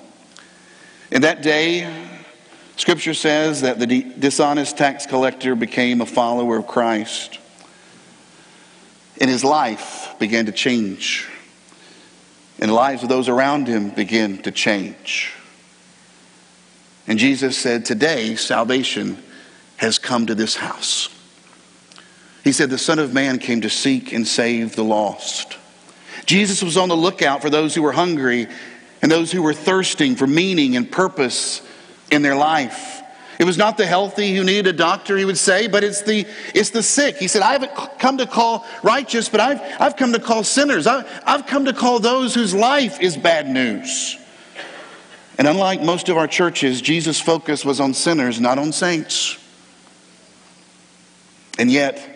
And 1.13 1.23
that 1.23 1.43
day, 1.43 2.04
Scripture 2.77 3.15
says 3.15 3.61
that 3.61 3.79
the 3.79 4.03
dishonest 4.19 4.77
tax 4.77 5.07
collector 5.07 5.55
became 5.55 6.01
a 6.01 6.07
follower 6.07 6.59
of 6.59 6.67
Christ. 6.67 7.39
And 9.21 9.31
his 9.31 9.45
life 9.45 10.15
began 10.19 10.47
to 10.47 10.53
change 10.53 11.29
and 12.59 12.71
the 12.71 12.75
lives 12.75 13.03
of 13.03 13.09
those 13.09 13.29
around 13.29 13.67
him 13.67 13.91
began 13.91 14.39
to 14.39 14.51
change. 14.51 15.33
And 17.07 17.19
Jesus 17.19 17.59
said, 17.59 17.85
Today, 17.85 18.37
salvation 18.37 19.23
has 19.77 19.99
come 19.99 20.27
to 20.27 20.35
this 20.35 20.57
house. 20.57 21.09
He 22.43 22.53
said, 22.53 22.71
The 22.71 22.79
Son 22.79 22.99
of 22.99 23.13
Man 23.13 23.39
came 23.39 23.61
to 23.63 23.71
seek 23.71 24.13
and 24.13 24.27
save 24.27 24.77
the 24.77 24.85
lost. 24.85 25.59
Jesus 26.27 26.63
was 26.63 26.77
on 26.77 26.89
the 26.89 26.97
lookout 26.97 27.43
for 27.43 27.51
those 27.51 27.75
who 27.75 27.83
were 27.83 27.93
hungry 27.93 28.47
and 29.03 29.11
those 29.11 29.31
who 29.31 29.43
were 29.43 29.53
thirsting 29.53 30.17
for 30.17 30.27
meaning 30.27 30.77
and 30.77 30.91
purpose 30.91 31.61
in 32.15 32.23
their 32.23 32.37
life. 32.37 33.03
It 33.39 33.45
was 33.45 33.59
not 33.59 33.77
the 33.77 33.87
healthy 33.87 34.35
who 34.35 34.45
needed 34.45 34.69
a 34.69 34.73
doctor, 34.73 35.17
he 35.17 35.25
would 35.25 35.39
say, 35.39 35.67
but 35.67 35.83
it's 35.83 36.03
the, 36.03 36.27
it's 36.55 36.71
the 36.71 36.83
sick. 36.83 37.17
He 37.17 37.27
said, 37.27 37.43
I 37.43 37.53
haven't 37.53 37.75
come 37.99 38.19
to 38.19 38.27
call 38.27 38.65
righteous, 38.83 39.29
but 39.29 39.41
I've, 39.41 39.61
I've 39.81 39.97
come 39.97 40.13
to 40.13 40.21
call 40.21 40.45
sinners. 40.45 40.87
I've, 40.87 41.07
I've 41.27 41.47
come 41.47 41.65
to 41.65 41.73
call 41.73 41.99
those 41.99 42.35
whose 42.35 42.55
life 42.55 43.01
is 43.01 43.17
bad 43.17 43.49
news. 43.49 44.17
And 45.37 45.49
unlike 45.49 45.83
most 45.83 46.09
of 46.09 46.17
our 46.17 46.29
churches, 46.29 46.81
Jesus' 46.81 47.21
focus 47.21 47.65
was 47.65 47.81
on 47.81 47.93
sinners, 47.93 48.41
not 48.41 48.59
on 48.59 48.71
saints. 48.71 49.37
And 51.59 51.71
yet, 51.71 52.11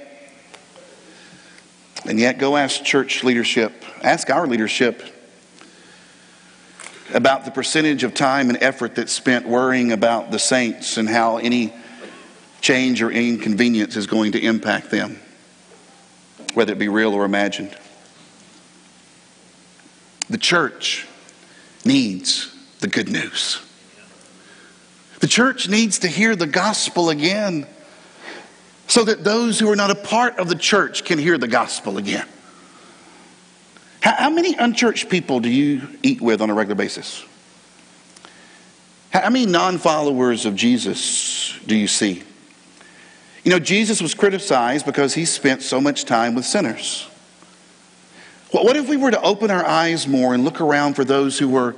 and 2.04 2.18
yet, 2.18 2.38
go 2.38 2.56
ask 2.56 2.84
church 2.84 3.24
leadership, 3.24 3.84
ask 4.02 4.30
our 4.30 4.46
leadership 4.46 5.02
about 7.14 7.44
the 7.44 7.50
percentage 7.50 8.04
of 8.04 8.14
time 8.14 8.48
and 8.48 8.58
effort 8.62 8.94
that's 8.94 9.12
spent 9.12 9.46
worrying 9.46 9.92
about 9.92 10.30
the 10.30 10.38
saints 10.38 10.96
and 10.96 11.08
how 11.08 11.38
any 11.38 11.72
change 12.60 13.02
or 13.02 13.10
inconvenience 13.10 13.96
is 13.96 14.06
going 14.06 14.32
to 14.32 14.40
impact 14.40 14.90
them, 14.90 15.18
whether 16.54 16.72
it 16.72 16.78
be 16.78 16.88
real 16.88 17.14
or 17.14 17.24
imagined. 17.24 17.76
The 20.28 20.38
church 20.38 21.06
needs 21.84 22.54
the 22.80 22.88
good 22.88 23.08
news. 23.08 23.60
The 25.20 25.26
church 25.26 25.68
needs 25.68 26.00
to 26.00 26.08
hear 26.08 26.36
the 26.36 26.46
gospel 26.46 27.10
again 27.10 27.66
so 28.86 29.04
that 29.04 29.24
those 29.24 29.58
who 29.58 29.70
are 29.70 29.76
not 29.76 29.90
a 29.90 29.94
part 29.94 30.38
of 30.38 30.48
the 30.48 30.54
church 30.54 31.04
can 31.04 31.18
hear 31.18 31.38
the 31.38 31.48
gospel 31.48 31.98
again. 31.98 32.26
How, 34.00 34.14
how 34.14 34.30
many 34.30 34.54
unchurched 34.54 35.08
people 35.08 35.40
do 35.40 35.48
you 35.48 35.88
eat 36.02 36.20
with 36.20 36.40
on 36.40 36.50
a 36.50 36.54
regular 36.54 36.76
basis? 36.76 37.24
How 39.10 39.30
many 39.30 39.46
non 39.46 39.78
followers 39.78 40.46
of 40.46 40.54
Jesus 40.54 41.58
do 41.66 41.74
you 41.74 41.88
see? 41.88 42.22
You 43.44 43.50
know, 43.50 43.58
Jesus 43.58 44.02
was 44.02 44.14
criticized 44.14 44.84
because 44.84 45.14
he 45.14 45.24
spent 45.24 45.62
so 45.62 45.80
much 45.80 46.04
time 46.04 46.34
with 46.34 46.44
sinners. 46.44 47.08
What 48.50 48.76
if 48.76 48.88
we 48.88 48.96
were 48.96 49.10
to 49.10 49.20
open 49.22 49.50
our 49.50 49.64
eyes 49.64 50.06
more 50.06 50.34
and 50.34 50.44
look 50.44 50.60
around 50.60 50.94
for 50.94 51.04
those 51.04 51.38
who 51.38 51.48
were, 51.48 51.76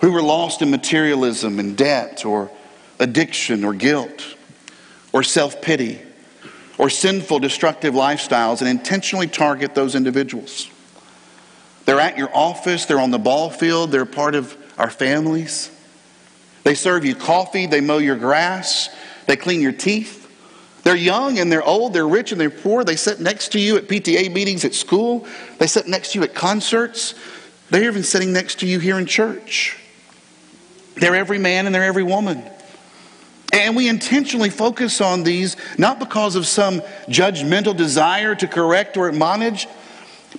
who 0.00 0.12
were 0.12 0.22
lost 0.22 0.62
in 0.62 0.70
materialism 0.70 1.58
and 1.58 1.76
debt 1.76 2.24
or 2.24 2.50
addiction 2.98 3.64
or 3.64 3.74
guilt 3.74 4.36
or 5.12 5.22
self 5.22 5.60
pity 5.62 6.00
or 6.78 6.90
sinful, 6.90 7.38
destructive 7.38 7.94
lifestyles 7.94 8.60
and 8.60 8.68
intentionally 8.68 9.26
target 9.26 9.74
those 9.74 9.94
individuals? 9.94 10.68
They're 11.86 12.00
at 12.00 12.18
your 12.18 12.34
office, 12.36 12.84
they're 12.84 13.00
on 13.00 13.12
the 13.12 13.18
ball 13.18 13.48
field, 13.48 13.92
they're 13.92 14.04
part 14.04 14.34
of 14.34 14.56
our 14.76 14.90
families. 14.90 15.70
They 16.64 16.74
serve 16.74 17.04
you 17.04 17.14
coffee, 17.14 17.66
they 17.66 17.80
mow 17.80 17.98
your 17.98 18.16
grass, 18.16 18.90
they 19.26 19.36
clean 19.36 19.60
your 19.60 19.72
teeth. 19.72 20.24
They're 20.82 20.94
young 20.94 21.38
and 21.38 21.50
they're 21.50 21.64
old, 21.64 21.94
they're 21.94 22.06
rich 22.06 22.30
and 22.30 22.40
they're 22.40 22.50
poor. 22.50 22.84
They 22.84 22.94
sit 22.94 23.18
next 23.18 23.52
to 23.52 23.60
you 23.60 23.76
at 23.76 23.88
PTA 23.88 24.32
meetings 24.32 24.64
at 24.64 24.74
school, 24.74 25.26
they 25.58 25.66
sit 25.66 25.88
next 25.88 26.12
to 26.12 26.18
you 26.18 26.24
at 26.24 26.34
concerts. 26.34 27.14
They're 27.70 27.84
even 27.84 28.04
sitting 28.04 28.32
next 28.32 28.60
to 28.60 28.66
you 28.66 28.78
here 28.78 28.98
in 28.98 29.06
church. 29.06 29.76
They're 30.94 31.16
every 31.16 31.38
man 31.38 31.66
and 31.66 31.74
they're 31.74 31.82
every 31.82 32.04
woman. 32.04 32.42
And 33.52 33.74
we 33.74 33.88
intentionally 33.88 34.50
focus 34.50 35.00
on 35.00 35.22
these 35.22 35.56
not 35.78 35.98
because 35.98 36.36
of 36.36 36.46
some 36.46 36.80
judgmental 37.08 37.76
desire 37.76 38.34
to 38.34 38.46
correct 38.46 38.96
or 38.96 39.08
admonish, 39.08 39.66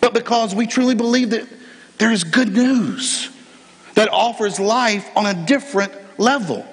but 0.02 0.14
because 0.14 0.54
we 0.54 0.68
truly 0.68 0.96
believe 0.96 1.32
that 1.32 1.48
there 1.98 2.12
is 2.12 2.24
good 2.24 2.54
news 2.54 3.30
that 3.96 4.10
offers 4.10 4.60
life 4.60 5.10
on 5.16 5.26
a 5.26 5.46
different 5.46 5.92
level. 6.20 6.66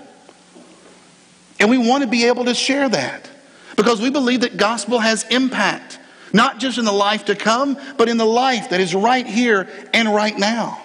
And 1.59 1.71
we 1.71 1.79
want 1.79 2.03
to 2.03 2.09
be 2.09 2.27
able 2.27 2.45
to 2.47 2.55
share 2.55 2.89
that 2.89 3.31
because 3.77 4.01
we 4.01 4.11
believe 4.11 4.41
that 4.43 4.57
gospel 4.57 4.99
has 4.99 5.25
impact, 5.31 5.99
not 6.33 6.59
just 6.59 6.79
in 6.79 6.85
the 6.85 6.93
life 6.93 7.27
to 7.27 7.35
come, 7.35 7.79
but 7.97 8.09
in 8.09 8.19
the 8.19 8.27
life 8.27 8.71
that 8.71 8.81
is 8.81 8.95
right 8.95 9.27
here 9.27 9.69
and 9.93 10.13
right 10.13 10.39
now. 10.39 10.81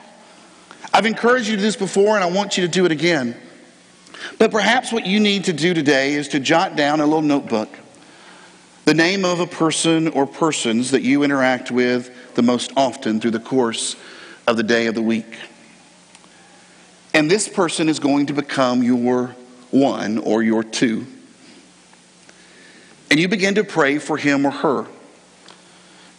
I've 0.93 1.06
encouraged 1.06 1.47
you 1.47 1.56
to 1.56 1.62
do 1.62 1.63
this 1.63 1.75
before, 1.75 2.15
and 2.15 2.23
I 2.23 2.30
want 2.30 2.58
you 2.58 2.65
to 2.65 2.71
do 2.71 2.86
it 2.86 2.91
again. 2.91 3.36
But 4.38 4.52
perhaps 4.52 4.91
what 4.91 5.06
you 5.06 5.19
need 5.19 5.45
to 5.45 5.54
do 5.54 5.73
today 5.73 6.13
is 6.13 6.30
to 6.30 6.39
jot 6.39 6.75
down 6.75 6.99
a 6.99 7.06
little 7.06 7.21
notebook 7.21 7.69
the 8.86 8.93
name 8.95 9.23
of 9.23 9.39
a 9.39 9.45
person 9.45 10.08
or 10.08 10.25
persons 10.25 10.89
that 10.89 11.04
you 11.04 11.21
interact 11.21 11.69
with 11.69 12.10
the 12.36 12.42
most 12.42 12.72
often 12.76 13.20
through 13.20 13.32
the 13.32 13.39
course 13.39 13.96
of 14.48 14.58
the 14.58 14.63
day 14.63 14.88
of 14.88 14.96
the 14.96 15.02
week. 15.02 15.38
And 17.13 17.30
this 17.30 17.48
person 17.48 17.89
is 17.89 18.00
going 18.00 18.28
to 18.28 18.34
become 18.34 18.84
your 18.84 19.36
one 19.72 20.18
or 20.18 20.44
your 20.44 20.63
two. 20.63 21.06
And 23.12 23.20
you 23.20 23.28
begin 23.28 23.56
to 23.56 23.63
pray 23.63 23.98
for 23.98 24.18
him 24.18 24.46
or 24.46 24.52
her. 24.52 24.86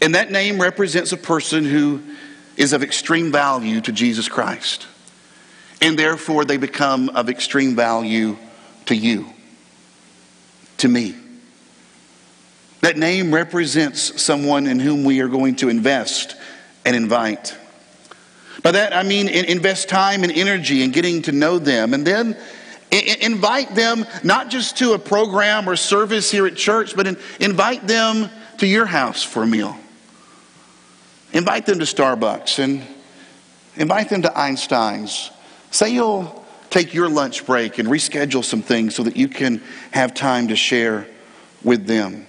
And 0.01 0.15
that 0.15 0.31
name 0.31 0.61
represents 0.61 1.13
a 1.13 1.17
person 1.17 1.65
who 1.65 2.03
is 2.57 2.73
of 2.73 2.83
extreme 2.83 3.31
value 3.31 3.81
to 3.83 3.93
Jesus 3.93 4.29
Christ. 4.29 4.87
And 5.81 5.99
therefore, 5.99 6.45
they 6.45 6.57
become 6.57 7.09
of 7.11 7.29
extreme 7.29 7.75
value 7.75 8.37
to 8.87 8.95
you, 8.95 9.27
to 10.79 10.89
me. 10.89 11.15
That 12.81 12.97
name 12.97 13.33
represents 13.35 14.21
someone 14.21 14.67
in 14.67 14.81
whom 14.81 15.05
we 15.05 15.21
are 15.21 15.29
going 15.29 15.57
to 15.57 15.69
invest 15.69 16.37
and 16.85 16.97
invite. 16.97 17.57
By 18.63 18.73
that, 18.73 18.95
I 18.95 19.03
mean 19.03 19.29
invest 19.29 19.89
time 19.89 20.23
and 20.23 20.33
energy 20.33 20.83
in 20.83 20.91
getting 20.91 21.23
to 21.23 21.33
know 21.33 21.59
them. 21.59 21.95
And 21.95 22.07
then 22.07 22.37
invite 22.91 23.75
them 23.75 24.07
not 24.25 24.51
just 24.51 24.79
to 24.79 24.93
a 24.95 24.99
program 24.99 25.69
or 25.69 25.77
service 25.77 26.31
here 26.31 26.47
at 26.47 26.57
church, 26.57 26.97
but 26.97 27.07
invite 27.39 27.87
them 27.87 28.31
to 28.59 28.67
your 28.67 28.87
house 28.87 29.23
for 29.23 29.43
a 29.43 29.47
meal. 29.47 29.77
Invite 31.33 31.67
them 31.67 31.79
to 31.79 31.85
Starbucks 31.85 32.59
and 32.59 32.83
invite 33.77 34.09
them 34.09 34.23
to 34.23 34.39
Einstein's. 34.39 35.31
Say 35.71 35.91
you'll 35.91 36.45
take 36.71 36.93
your 36.93 37.09
lunch 37.09 37.47
break 37.47 37.79
and 37.79 37.89
reschedule 37.89 38.45
some 38.45 38.63
things 38.63 38.95
so 38.95 39.05
that 39.05 39.17
you 39.17 39.29
can 39.29 39.63
have 39.93 40.13
time 40.13 40.49
to 40.49 40.57
share 40.57 41.07
with 41.63 41.87
them. 41.87 42.27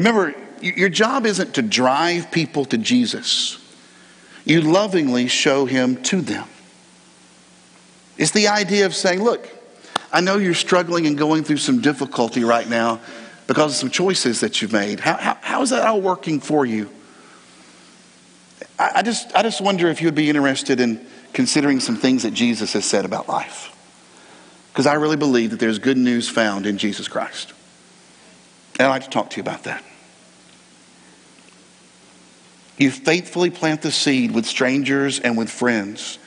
Remember, 0.00 0.34
your 0.62 0.88
job 0.88 1.26
isn't 1.26 1.56
to 1.56 1.62
drive 1.62 2.30
people 2.30 2.64
to 2.64 2.78
Jesus, 2.78 3.58
you 4.46 4.62
lovingly 4.62 5.28
show 5.28 5.66
him 5.66 6.02
to 6.04 6.22
them. 6.22 6.48
It's 8.16 8.30
the 8.30 8.48
idea 8.48 8.86
of 8.86 8.94
saying, 8.94 9.22
Look, 9.22 9.46
I 10.10 10.22
know 10.22 10.38
you're 10.38 10.54
struggling 10.54 11.06
and 11.06 11.18
going 11.18 11.44
through 11.44 11.58
some 11.58 11.82
difficulty 11.82 12.44
right 12.44 12.66
now 12.66 12.98
because 13.46 13.72
of 13.72 13.76
some 13.76 13.90
choices 13.90 14.40
that 14.40 14.62
you've 14.62 14.72
made. 14.72 15.00
How, 15.00 15.18
how, 15.18 15.36
how 15.42 15.60
is 15.60 15.68
that 15.68 15.86
all 15.86 16.00
working 16.00 16.40
for 16.40 16.64
you? 16.64 16.88
I, 18.78 18.92
I, 18.96 19.02
just, 19.02 19.36
I 19.36 19.42
just 19.42 19.60
wonder 19.60 19.88
if 19.88 20.00
you 20.00 20.06
would 20.06 20.14
be 20.14 20.30
interested 20.30 20.80
in 20.80 21.06
considering 21.34 21.78
some 21.78 21.96
things 21.96 22.22
that 22.22 22.32
Jesus 22.32 22.72
has 22.72 22.86
said 22.86 23.04
about 23.04 23.28
life. 23.28 23.76
Because 24.72 24.86
I 24.86 24.94
really 24.94 25.18
believe 25.18 25.50
that 25.50 25.60
there's 25.60 25.78
good 25.78 25.98
news 25.98 26.26
found 26.26 26.64
in 26.64 26.78
Jesus 26.78 27.06
Christ. 27.06 27.52
And 28.78 28.86
I'd 28.86 28.88
like 28.88 29.04
to 29.04 29.10
talk 29.10 29.28
to 29.28 29.36
you 29.36 29.42
about 29.42 29.64
that. 29.64 29.84
You 32.80 32.90
faithfully 32.90 33.50
plant 33.50 33.82
the 33.82 33.92
seed 33.92 34.32
with 34.32 34.46
strangers 34.46 35.20
and 35.20 35.36
with 35.36 35.50
friends. 35.50 36.18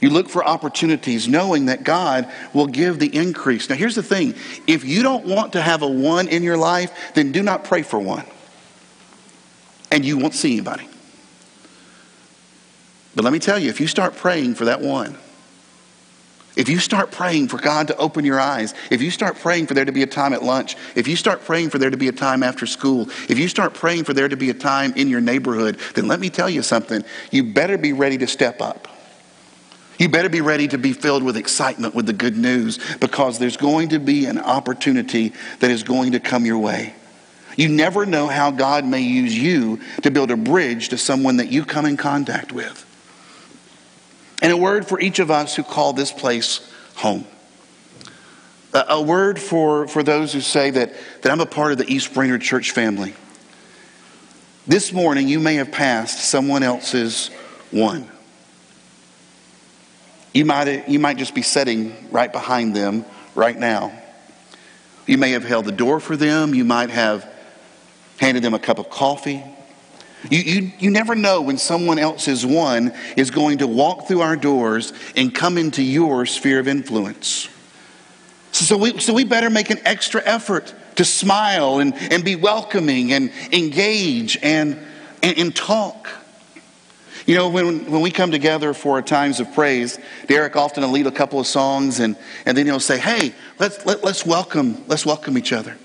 You 0.00 0.10
look 0.10 0.28
for 0.28 0.44
opportunities 0.44 1.28
knowing 1.28 1.66
that 1.66 1.84
God 1.84 2.28
will 2.52 2.66
give 2.66 2.98
the 2.98 3.16
increase. 3.16 3.70
Now, 3.70 3.76
here's 3.76 3.94
the 3.94 4.02
thing 4.02 4.34
if 4.66 4.84
you 4.84 5.04
don't 5.04 5.24
want 5.24 5.52
to 5.52 5.62
have 5.62 5.82
a 5.82 5.86
one 5.86 6.26
in 6.26 6.42
your 6.42 6.56
life, 6.56 7.14
then 7.14 7.30
do 7.30 7.40
not 7.40 7.62
pray 7.62 7.82
for 7.82 8.00
one. 8.00 8.24
And 9.92 10.04
you 10.04 10.18
won't 10.18 10.34
see 10.34 10.54
anybody. 10.54 10.88
But 13.14 13.22
let 13.22 13.32
me 13.32 13.38
tell 13.38 13.60
you, 13.60 13.68
if 13.68 13.80
you 13.80 13.86
start 13.86 14.16
praying 14.16 14.56
for 14.56 14.64
that 14.64 14.80
one, 14.80 15.16
if 16.56 16.68
you 16.68 16.78
start 16.78 17.10
praying 17.10 17.48
for 17.48 17.56
God 17.56 17.88
to 17.88 17.96
open 17.96 18.24
your 18.24 18.38
eyes, 18.38 18.74
if 18.90 19.00
you 19.00 19.10
start 19.10 19.36
praying 19.36 19.66
for 19.66 19.74
there 19.74 19.86
to 19.86 19.92
be 19.92 20.02
a 20.02 20.06
time 20.06 20.34
at 20.34 20.42
lunch, 20.42 20.76
if 20.94 21.08
you 21.08 21.16
start 21.16 21.44
praying 21.44 21.70
for 21.70 21.78
there 21.78 21.90
to 21.90 21.96
be 21.96 22.08
a 22.08 22.12
time 22.12 22.42
after 22.42 22.66
school, 22.66 23.08
if 23.28 23.38
you 23.38 23.48
start 23.48 23.72
praying 23.72 24.04
for 24.04 24.12
there 24.12 24.28
to 24.28 24.36
be 24.36 24.50
a 24.50 24.54
time 24.54 24.92
in 24.94 25.08
your 25.08 25.20
neighborhood, 25.20 25.78
then 25.94 26.08
let 26.08 26.20
me 26.20 26.28
tell 26.28 26.50
you 26.50 26.62
something. 26.62 27.04
You 27.30 27.42
better 27.54 27.78
be 27.78 27.92
ready 27.94 28.18
to 28.18 28.26
step 28.26 28.60
up. 28.60 28.88
You 29.98 30.08
better 30.08 30.28
be 30.28 30.40
ready 30.40 30.68
to 30.68 30.78
be 30.78 30.92
filled 30.92 31.22
with 31.22 31.36
excitement 31.36 31.94
with 31.94 32.06
the 32.06 32.12
good 32.12 32.36
news 32.36 32.78
because 32.96 33.38
there's 33.38 33.56
going 33.56 33.90
to 33.90 33.98
be 33.98 34.26
an 34.26 34.38
opportunity 34.38 35.32
that 35.60 35.70
is 35.70 35.82
going 35.82 36.12
to 36.12 36.20
come 36.20 36.44
your 36.44 36.58
way. 36.58 36.94
You 37.56 37.68
never 37.68 38.04
know 38.04 38.26
how 38.26 38.50
God 38.50 38.84
may 38.84 39.02
use 39.02 39.36
you 39.36 39.80
to 40.02 40.10
build 40.10 40.30
a 40.30 40.36
bridge 40.36 40.88
to 40.88 40.98
someone 40.98 41.36
that 41.36 41.48
you 41.48 41.64
come 41.64 41.86
in 41.86 41.96
contact 41.96 42.52
with 42.52 42.86
and 44.42 44.52
a 44.52 44.56
word 44.56 44.86
for 44.86 45.00
each 45.00 45.20
of 45.20 45.30
us 45.30 45.54
who 45.54 45.62
call 45.62 45.92
this 45.92 46.12
place 46.12 46.68
home. 46.96 47.24
A, 48.74 49.00
word 49.00 49.38
for, 49.38 49.86
for 49.86 50.02
those 50.02 50.32
who 50.32 50.40
say 50.40 50.70
that, 50.70 50.94
that 51.22 51.30
I'm 51.30 51.40
a 51.40 51.46
part 51.46 51.72
of 51.72 51.78
the 51.78 51.86
East 51.90 52.12
Brainerd 52.12 52.42
church 52.42 52.72
family. 52.72 53.14
This 54.66 54.92
morning, 54.92 55.28
you 55.28 55.38
may 55.40 55.56
have 55.56 55.70
passed 55.70 56.28
someone 56.28 56.62
else's 56.62 57.28
one. 57.70 58.08
You 60.32 60.46
might, 60.46 60.88
you 60.88 60.98
might 60.98 61.18
just 61.18 61.34
be 61.34 61.42
sitting 61.42 62.08
right 62.10 62.32
behind 62.32 62.74
them 62.74 63.04
right 63.34 63.56
now. 63.56 63.92
You 65.06 65.18
may 65.18 65.32
have 65.32 65.44
held 65.44 65.66
the 65.66 65.72
door 65.72 66.00
for 66.00 66.16
them. 66.16 66.54
You 66.54 66.64
might 66.64 66.90
have 66.90 67.30
handed 68.18 68.42
them 68.42 68.54
a 68.54 68.58
cup 68.58 68.78
of 68.78 68.88
coffee. 68.88 69.44
You, 70.30 70.38
you, 70.38 70.72
you 70.78 70.90
never 70.90 71.14
know 71.14 71.42
when 71.42 71.58
someone 71.58 71.98
else's 71.98 72.46
one 72.46 72.92
is 73.16 73.30
going 73.30 73.58
to 73.58 73.66
walk 73.66 74.06
through 74.06 74.20
our 74.20 74.36
doors 74.36 74.92
and 75.16 75.34
come 75.34 75.58
into 75.58 75.82
your 75.82 76.26
sphere 76.26 76.60
of 76.60 76.68
influence. 76.68 77.48
So 78.52 78.76
we, 78.76 79.00
so 79.00 79.14
we 79.14 79.24
better 79.24 79.50
make 79.50 79.70
an 79.70 79.80
extra 79.84 80.22
effort 80.24 80.74
to 80.96 81.04
smile 81.04 81.80
and, 81.80 81.94
and 82.12 82.24
be 82.24 82.36
welcoming 82.36 83.12
and 83.12 83.32
engage 83.50 84.38
and, 84.42 84.78
and, 85.22 85.38
and 85.38 85.56
talk. 85.56 86.08
You 87.26 87.36
know, 87.36 87.48
when, 87.48 87.90
when 87.90 88.02
we 88.02 88.10
come 88.10 88.30
together 88.30 88.74
for 88.74 89.00
times 89.00 89.40
of 89.40 89.52
praise, 89.54 89.98
Derek 90.26 90.56
often 90.56 90.82
will 90.82 90.90
lead 90.90 91.06
a 91.06 91.12
couple 91.12 91.40
of 91.40 91.46
songs 91.46 92.00
and, 92.00 92.16
and 92.46 92.56
then 92.56 92.66
he'll 92.66 92.80
say, 92.80 92.98
hey, 92.98 93.32
let's, 93.58 93.84
let, 93.86 94.04
let's, 94.04 94.26
welcome, 94.26 94.84
let's 94.86 95.06
welcome 95.06 95.38
each 95.38 95.52
other. 95.52 95.76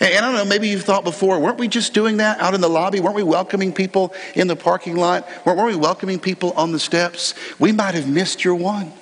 And, 0.00 0.14
I 0.14 0.20
don't 0.20 0.34
know, 0.34 0.46
maybe 0.46 0.68
you've 0.68 0.84
thought 0.84 1.04
before, 1.04 1.38
weren't 1.38 1.58
we 1.58 1.68
just 1.68 1.92
doing 1.92 2.16
that 2.18 2.40
out 2.40 2.54
in 2.54 2.62
the 2.62 2.70
lobby? 2.70 3.00
Weren't 3.00 3.16
we 3.16 3.22
welcoming 3.22 3.70
people 3.72 4.14
in 4.34 4.46
the 4.46 4.56
parking 4.56 4.96
lot? 4.96 5.28
Weren't, 5.44 5.60
we 5.62 5.76
welcoming 5.76 6.18
people 6.18 6.52
on 6.52 6.72
the 6.72 6.78
steps? 6.78 7.34
We 7.58 7.72
might 7.72 7.94
have 7.94 8.08
missed 8.08 8.42
your 8.42 8.54
one. 8.54 8.92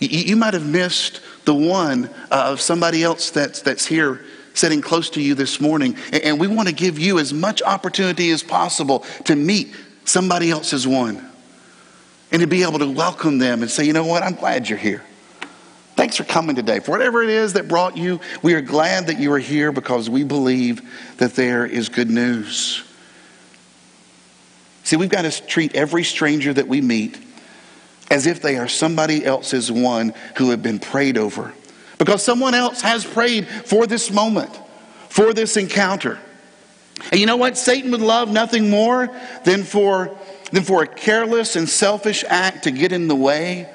You, 0.00 0.08
you 0.08 0.36
might 0.36 0.52
have 0.52 0.66
missed 0.66 1.22
the 1.46 1.54
one 1.54 2.10
uh, 2.30 2.50
of 2.52 2.60
somebody 2.60 3.02
else 3.02 3.30
that's, 3.30 3.62
that's 3.62 3.86
here 3.86 4.22
sitting 4.54 4.82
close 4.82 5.08
to 5.10 5.22
you 5.22 5.34
this 5.34 5.58
morning. 5.58 5.96
And 6.12 6.38
we 6.38 6.46
want 6.46 6.68
to 6.68 6.74
give 6.74 6.98
you 6.98 7.18
as 7.18 7.32
much 7.32 7.62
opportunity 7.62 8.30
as 8.30 8.42
possible 8.42 9.00
to 9.24 9.34
meet 9.34 9.74
somebody 10.04 10.50
else's 10.50 10.86
one 10.86 11.26
and 12.30 12.40
to 12.42 12.46
be 12.46 12.62
able 12.64 12.80
to 12.80 12.90
welcome 12.90 13.38
them 13.38 13.62
and 13.62 13.70
say, 13.70 13.84
you 13.84 13.94
know 13.94 14.04
what, 14.04 14.22
I'm 14.22 14.34
glad 14.34 14.68
you're 14.68 14.78
here. 14.78 15.02
Thanks 16.02 16.16
for 16.16 16.24
coming 16.24 16.56
today. 16.56 16.80
For 16.80 16.90
whatever 16.90 17.22
it 17.22 17.30
is 17.30 17.52
that 17.52 17.68
brought 17.68 17.96
you, 17.96 18.18
we 18.42 18.54
are 18.54 18.60
glad 18.60 19.06
that 19.06 19.20
you 19.20 19.32
are 19.34 19.38
here 19.38 19.70
because 19.70 20.10
we 20.10 20.24
believe 20.24 20.82
that 21.18 21.34
there 21.36 21.64
is 21.64 21.88
good 21.88 22.10
news. 22.10 22.82
See, 24.82 24.96
we've 24.96 25.08
got 25.08 25.22
to 25.22 25.46
treat 25.46 25.76
every 25.76 26.02
stranger 26.02 26.52
that 26.52 26.66
we 26.66 26.80
meet 26.80 27.20
as 28.10 28.26
if 28.26 28.42
they 28.42 28.56
are 28.58 28.66
somebody 28.66 29.24
else's 29.24 29.70
one 29.70 30.12
who 30.38 30.50
have 30.50 30.60
been 30.60 30.80
prayed 30.80 31.16
over 31.16 31.54
because 31.98 32.24
someone 32.24 32.54
else 32.54 32.80
has 32.80 33.04
prayed 33.04 33.46
for 33.46 33.86
this 33.86 34.10
moment, 34.10 34.50
for 35.08 35.32
this 35.32 35.56
encounter. 35.56 36.18
And 37.12 37.20
you 37.20 37.26
know 37.26 37.36
what? 37.36 37.56
Satan 37.56 37.92
would 37.92 38.00
love 38.00 38.28
nothing 38.28 38.70
more 38.70 39.08
than 39.44 39.62
for, 39.62 40.18
than 40.50 40.64
for 40.64 40.82
a 40.82 40.86
careless 40.88 41.54
and 41.54 41.68
selfish 41.68 42.24
act 42.26 42.64
to 42.64 42.72
get 42.72 42.90
in 42.90 43.06
the 43.06 43.14
way 43.14 43.72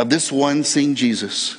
of 0.00 0.08
this 0.08 0.32
one 0.32 0.64
seeing 0.64 0.94
Jesus. 0.94 1.58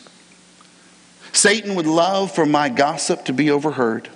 Satan 1.32 1.76
would 1.76 1.86
love 1.86 2.34
for 2.34 2.46
my 2.46 2.70
gossip 2.70 3.26
to 3.26 3.34
be 3.34 3.52
overheard. 3.52 4.10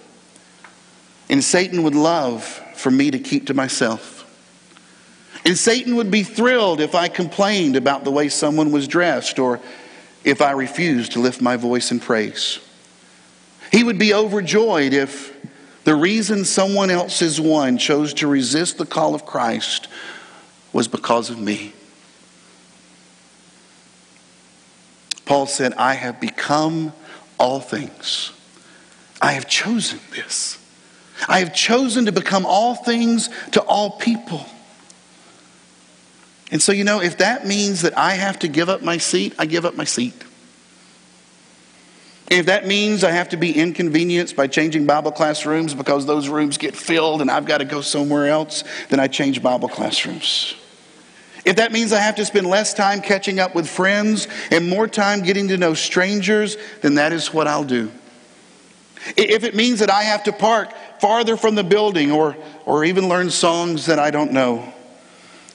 And 1.30 1.44
Satan 1.44 1.84
would 1.84 1.94
love 1.94 2.44
for 2.76 2.90
me 2.90 3.12
to 3.12 3.20
keep 3.20 3.48
to 3.48 3.54
myself. 3.54 4.14
And 5.46 5.56
Satan 5.56 5.96
would 5.96 6.10
be 6.10 6.24
thrilled 6.24 6.82
if 6.82 6.96
I 6.96 7.08
complained 7.08 7.76
about 7.76 8.04
the 8.04 8.10
way 8.10 8.30
someone 8.30 8.72
was 8.72 8.88
dressed 8.88 9.38
or 9.38 9.60
if 10.24 10.42
I 10.42 10.52
refused 10.52 11.12
to 11.12 11.20
lift 11.20 11.40
my 11.40 11.56
voice 11.56 11.92
in 11.92 12.00
praise. 12.00 12.60
He 13.72 13.84
would 13.84 14.00
be 14.00 14.14
overjoyed 14.14 14.94
if 14.94 15.36
the 15.84 15.96
reason 15.96 16.46
someone 16.46 16.90
else's 16.90 17.40
one 17.40 17.78
chose 17.78 18.16
to 18.16 18.28
resist 18.28 18.80
the 18.80 18.88
call 18.88 19.14
of 19.14 19.28
Christ 19.28 19.88
was 20.74 20.88
because 20.88 21.30
of 21.30 21.38
me. 21.38 21.74
Paul 25.26 25.48
said, 25.48 25.74
I 25.74 25.94
have 25.96 26.22
become 26.22 26.94
all 27.40 27.60
things. 27.60 28.32
I 29.22 29.34
have 29.34 29.48
chosen 29.48 30.00
this. 30.12 30.60
I 31.28 31.40
have 31.40 31.54
chosen 31.54 32.06
to 32.06 32.12
become 32.12 32.46
all 32.46 32.76
things 32.76 33.30
to 33.52 33.62
all 33.62 33.92
people. 33.92 34.46
And 36.52 36.62
so, 36.62 36.72
you 36.72 36.84
know, 36.84 37.02
if 37.02 37.18
that 37.18 37.48
means 37.48 37.82
that 37.82 37.98
I 37.98 38.14
have 38.14 38.40
to 38.40 38.48
give 38.48 38.70
up 38.70 38.84
my 38.84 38.98
seat, 38.98 39.34
I 39.40 39.46
give 39.46 39.66
up 39.66 39.76
my 39.76 39.84
seat. 39.84 40.14
If 42.30 42.48
that 42.48 42.66
means 42.66 43.04
I 43.04 43.12
have 43.12 43.30
to 43.30 43.38
be 43.38 43.52
inconvenienced 43.52 44.36
by 44.36 44.48
changing 44.48 44.86
Bible 44.86 45.12
classrooms 45.12 45.74
because 45.74 46.06
those 46.06 46.28
rooms 46.28 46.58
get 46.58 46.76
filled 46.76 47.22
and 47.22 47.30
I've 47.30 47.46
got 47.46 47.60
to 47.60 47.66
go 47.66 47.82
somewhere 47.82 48.28
else, 48.28 48.64
then 48.90 49.00
I 49.00 49.08
change 49.08 49.42
Bible 49.44 49.70
classrooms. 49.70 50.56
If 51.46 51.58
that 51.58 51.72
means 51.72 51.94
I 51.94 52.00
have 52.00 52.16
to 52.16 52.26
spend 52.26 52.48
less 52.48 52.74
time 52.74 53.02
catching 53.02 53.40
up 53.40 53.54
with 53.54 53.70
friends 53.70 54.28
and 54.50 54.68
more 54.68 54.88
time 54.88 55.22
getting 55.22 55.48
to 55.50 55.58
know 55.58 55.76
strangers, 55.76 56.58
then 56.82 56.96
that 56.96 57.14
is 57.14 57.32
what 57.32 57.48
I'll 57.48 57.64
do. 57.64 57.92
If 59.16 59.44
it 59.44 59.54
means 59.54 59.80
that 59.80 59.92
I 59.92 60.02
have 60.04 60.24
to 60.24 60.34
park 60.34 60.74
farther 61.00 61.38
from 61.38 61.54
the 61.54 61.64
building 61.64 62.12
or, 62.12 62.36
or 62.66 62.84
even 62.84 63.08
learn 63.08 63.30
songs 63.30 63.86
that 63.86 64.00
I 64.00 64.10
don't 64.10 64.32
know, 64.32 64.74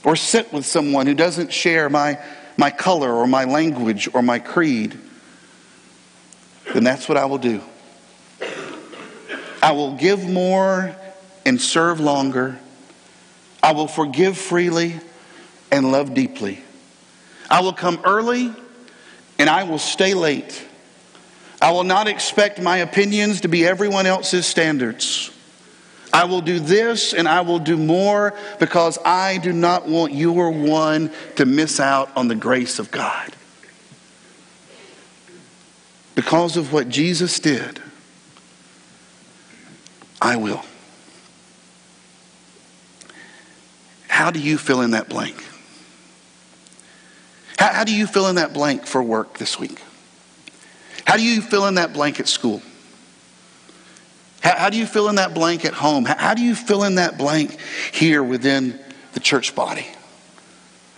or 0.04 0.14
sit 0.14 0.52
with 0.52 0.64
someone 0.64 1.08
who 1.08 1.14
doesn't 1.14 1.52
share 1.52 1.90
my, 1.90 2.20
my 2.56 2.70
color 2.70 3.12
or 3.12 3.26
my 3.26 3.44
language 3.44 4.08
or 4.14 4.22
my 4.22 4.38
creed, 4.38 4.96
then 6.72 6.84
that's 6.84 7.08
what 7.08 7.18
I 7.18 7.24
will 7.24 7.38
do. 7.38 7.60
I 9.60 9.72
will 9.72 9.96
give 9.96 10.28
more 10.28 10.94
and 11.44 11.60
serve 11.60 11.98
longer. 11.98 12.58
I 13.60 13.72
will 13.72 13.88
forgive 13.88 14.38
freely 14.38 15.00
and 15.70 15.92
love 15.92 16.14
deeply. 16.14 16.62
I 17.50 17.60
will 17.60 17.72
come 17.72 18.00
early 18.04 18.52
and 19.38 19.50
I 19.50 19.64
will 19.64 19.78
stay 19.78 20.14
late. 20.14 20.66
I 21.62 21.72
will 21.72 21.84
not 21.84 22.08
expect 22.08 22.60
my 22.60 22.78
opinions 22.78 23.42
to 23.42 23.48
be 23.48 23.66
everyone 23.66 24.06
else's 24.06 24.46
standards. 24.46 25.30
I 26.12 26.24
will 26.24 26.40
do 26.40 26.58
this 26.58 27.12
and 27.12 27.28
I 27.28 27.42
will 27.42 27.58
do 27.58 27.76
more 27.76 28.34
because 28.58 28.98
I 29.04 29.38
do 29.38 29.52
not 29.52 29.86
want 29.86 30.12
your 30.12 30.50
one 30.50 31.10
to 31.36 31.46
miss 31.46 31.78
out 31.78 32.10
on 32.16 32.28
the 32.28 32.34
grace 32.34 32.78
of 32.78 32.90
God. 32.90 33.34
Because 36.14 36.56
of 36.56 36.72
what 36.72 36.88
Jesus 36.88 37.38
did, 37.38 37.80
I 40.20 40.36
will. 40.36 40.62
How 44.08 44.30
do 44.30 44.40
you 44.40 44.58
fill 44.58 44.82
in 44.82 44.90
that 44.90 45.08
blank? 45.08 45.42
How, 47.60 47.74
how 47.74 47.84
do 47.84 47.94
you 47.94 48.06
fill 48.06 48.26
in 48.28 48.36
that 48.36 48.54
blank 48.54 48.86
for 48.86 49.02
work 49.02 49.36
this 49.36 49.58
week? 49.58 49.82
How 51.04 51.18
do 51.18 51.22
you 51.22 51.42
fill 51.42 51.66
in 51.66 51.74
that 51.74 51.92
blank 51.92 52.18
at 52.18 52.26
school? 52.26 52.62
How, 54.40 54.56
how 54.56 54.70
do 54.70 54.78
you 54.78 54.86
fill 54.86 55.10
in 55.10 55.16
that 55.16 55.34
blank 55.34 55.66
at 55.66 55.74
home? 55.74 56.06
How, 56.06 56.16
how 56.16 56.32
do 56.32 56.40
you 56.40 56.54
fill 56.54 56.84
in 56.84 56.94
that 56.94 57.18
blank 57.18 57.58
here 57.92 58.22
within 58.22 58.80
the 59.12 59.20
church 59.20 59.54
body? 59.54 59.86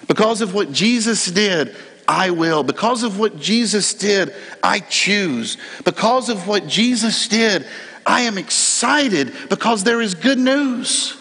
Because 0.07 0.41
of 0.41 0.55
what 0.55 0.71
Jesus 0.71 1.27
did, 1.27 1.75
I 2.07 2.31
will. 2.31 2.63
Because 2.63 3.03
of 3.03 3.19
what 3.19 3.41
Jesus 3.41 3.93
did, 3.95 4.33
I 4.63 4.79
choose. 4.79 5.57
Because 5.85 6.29
of 6.29 6.47
what 6.47 6.69
Jesus 6.69 7.27
did, 7.27 7.67
I 8.07 8.21
am 8.21 8.39
excited 8.39 9.33
because 9.51 9.83
there 9.83 10.01
is 10.01 10.15
good 10.15 10.39
news. 10.39 11.17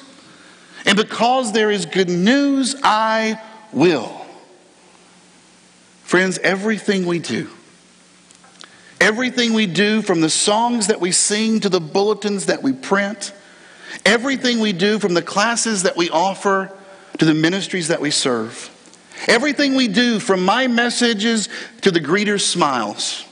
And 0.85 0.95
because 0.95 1.51
there 1.51 1.71
is 1.71 1.87
good 1.87 2.09
news, 2.09 2.75
I 2.83 3.41
will. 3.73 4.20
Friends, 6.11 6.37
everything 6.39 7.05
we 7.05 7.19
do, 7.19 7.49
Everything 8.99 9.53
we 9.53 9.65
do, 9.65 10.01
from 10.01 10.19
the 10.19 10.29
songs 10.29 10.87
that 10.87 10.99
we 10.99 11.13
sing 11.13 11.61
to 11.61 11.69
the 11.69 11.79
bulletins 11.79 12.47
that 12.47 12.61
we 12.61 12.73
print, 12.73 13.31
everything 14.05 14.59
we 14.59 14.73
do, 14.73 14.99
from 14.99 15.13
the 15.13 15.21
classes 15.21 15.83
that 15.83 15.95
we 15.95 16.09
offer 16.09 16.69
to 17.17 17.23
the 17.23 17.33
ministries 17.33 17.87
that 17.87 18.01
we 18.01 18.11
serve, 18.11 18.69
everything 19.29 19.73
we 19.73 19.87
do, 19.87 20.19
from 20.19 20.43
my 20.43 20.67
messages 20.67 21.47
to 21.79 21.91
the 21.91 22.01
greeter's 22.01 22.45
smiles, 22.45 23.23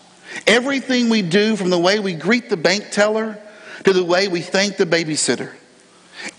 everything 0.48 1.10
we 1.10 1.22
do, 1.22 1.58
from 1.58 1.70
the 1.70 1.78
way 1.78 2.00
we 2.00 2.14
greet 2.14 2.50
the 2.50 2.56
bank 2.56 2.92
teller 2.92 3.38
to 3.84 3.92
the 3.92 4.06
way 4.06 4.30
we 4.30 4.40
thank 4.40 4.78
the 4.78 4.86
babysitter, 4.86 5.52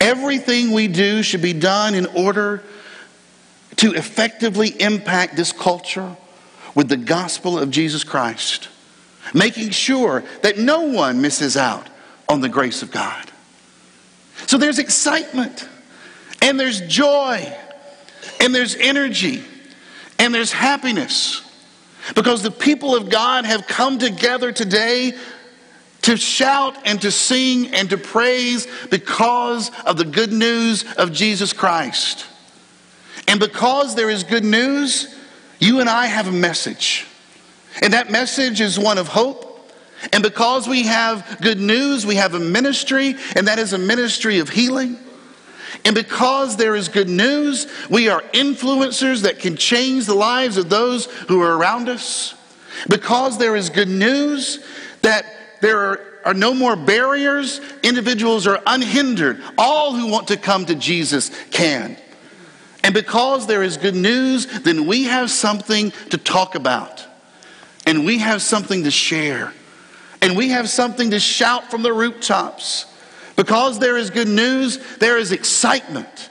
everything 0.00 0.70
we 0.70 0.88
do 0.88 1.22
should 1.22 1.42
be 1.42 1.52
done 1.52 1.94
in 1.94 2.06
order 2.06 2.62
to 3.76 3.92
effectively 3.92 4.68
impact 4.80 5.36
this 5.36 5.52
culture 5.52 6.16
with 6.74 6.88
the 6.88 6.96
gospel 6.96 7.58
of 7.58 7.70
Jesus 7.70 8.04
Christ 8.04 8.68
making 9.34 9.70
sure 9.70 10.24
that 10.42 10.58
no 10.58 10.82
one 10.82 11.20
misses 11.20 11.56
out 11.56 11.88
on 12.28 12.40
the 12.40 12.48
grace 12.48 12.82
of 12.82 12.90
God. 12.90 13.30
So 14.46 14.58
there's 14.58 14.78
excitement, 14.78 15.68
and 16.42 16.58
there's 16.58 16.80
joy, 16.80 17.52
and 18.40 18.54
there's 18.54 18.74
energy, 18.76 19.44
and 20.18 20.34
there's 20.34 20.52
happiness 20.52 21.42
because 22.14 22.42
the 22.42 22.50
people 22.50 22.96
of 22.96 23.10
God 23.10 23.44
have 23.44 23.66
come 23.66 23.98
together 23.98 24.52
today 24.52 25.12
to 26.02 26.16
shout 26.16 26.76
and 26.86 27.00
to 27.02 27.10
sing 27.10 27.74
and 27.74 27.90
to 27.90 27.98
praise 27.98 28.66
because 28.90 29.70
of 29.84 29.98
the 29.98 30.04
good 30.04 30.32
news 30.32 30.84
of 30.96 31.12
Jesus 31.12 31.52
Christ. 31.52 32.26
And 33.28 33.38
because 33.38 33.94
there 33.94 34.08
is 34.08 34.24
good 34.24 34.44
news, 34.44 35.14
you 35.60 35.80
and 35.80 35.88
I 35.88 36.06
have 36.06 36.26
a 36.26 36.32
message. 36.32 37.06
And 37.82 37.92
that 37.92 38.10
message 38.10 38.60
is 38.60 38.78
one 38.78 38.98
of 38.98 39.08
hope. 39.08 39.46
And 40.12 40.22
because 40.22 40.66
we 40.66 40.84
have 40.84 41.38
good 41.42 41.60
news, 41.60 42.06
we 42.06 42.16
have 42.16 42.34
a 42.34 42.40
ministry, 42.40 43.14
and 43.36 43.46
that 43.46 43.58
is 43.58 43.74
a 43.74 43.78
ministry 43.78 44.38
of 44.38 44.48
healing. 44.48 44.98
And 45.84 45.94
because 45.94 46.56
there 46.56 46.74
is 46.74 46.88
good 46.88 47.08
news, 47.08 47.66
we 47.88 48.08
are 48.08 48.22
influencers 48.32 49.22
that 49.22 49.38
can 49.38 49.56
change 49.56 50.06
the 50.06 50.14
lives 50.14 50.56
of 50.56 50.68
those 50.68 51.06
who 51.28 51.40
are 51.42 51.56
around 51.56 51.88
us. 51.88 52.34
Because 52.88 53.38
there 53.38 53.56
is 53.56 53.68
good 53.68 53.88
news 53.88 54.64
that 55.02 55.26
there 55.60 55.78
are, 55.78 56.00
are 56.24 56.34
no 56.34 56.54
more 56.54 56.76
barriers, 56.76 57.60
individuals 57.82 58.46
are 58.46 58.60
unhindered. 58.66 59.42
All 59.58 59.94
who 59.94 60.10
want 60.10 60.28
to 60.28 60.36
come 60.36 60.66
to 60.66 60.74
Jesus 60.74 61.30
can. 61.50 61.96
And 62.82 62.94
because 62.94 63.46
there 63.46 63.62
is 63.62 63.76
good 63.76 63.94
news, 63.94 64.46
then 64.60 64.86
we 64.86 65.04
have 65.04 65.30
something 65.30 65.92
to 66.10 66.18
talk 66.18 66.54
about. 66.54 67.06
And 67.86 68.04
we 68.04 68.18
have 68.18 68.42
something 68.42 68.84
to 68.84 68.90
share. 68.90 69.52
And 70.22 70.36
we 70.36 70.50
have 70.50 70.68
something 70.68 71.10
to 71.10 71.20
shout 71.20 71.70
from 71.70 71.82
the 71.82 71.92
rooftops. 71.92 72.86
Because 73.36 73.78
there 73.78 73.96
is 73.96 74.10
good 74.10 74.28
news, 74.28 74.78
there 74.98 75.18
is 75.18 75.32
excitement. 75.32 76.30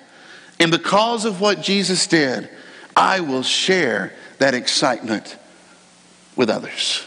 And 0.60 0.72
because 0.72 1.26
of 1.26 1.42
what 1.42 1.62
Jesus 1.62 2.06
did, 2.08 2.50
I 2.96 3.22
will 3.22 3.44
share 3.44 4.14
that 4.40 4.54
excitement 4.54 5.38
with 6.36 6.50
others. 6.50 7.06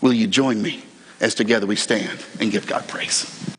Will 0.00 0.12
you 0.12 0.26
join 0.26 0.60
me 0.60 0.84
as 1.20 1.34
together 1.34 1.66
we 1.66 1.76
stand 1.76 2.24
and 2.40 2.50
give 2.50 2.66
God 2.66 2.86
praise? 2.88 3.55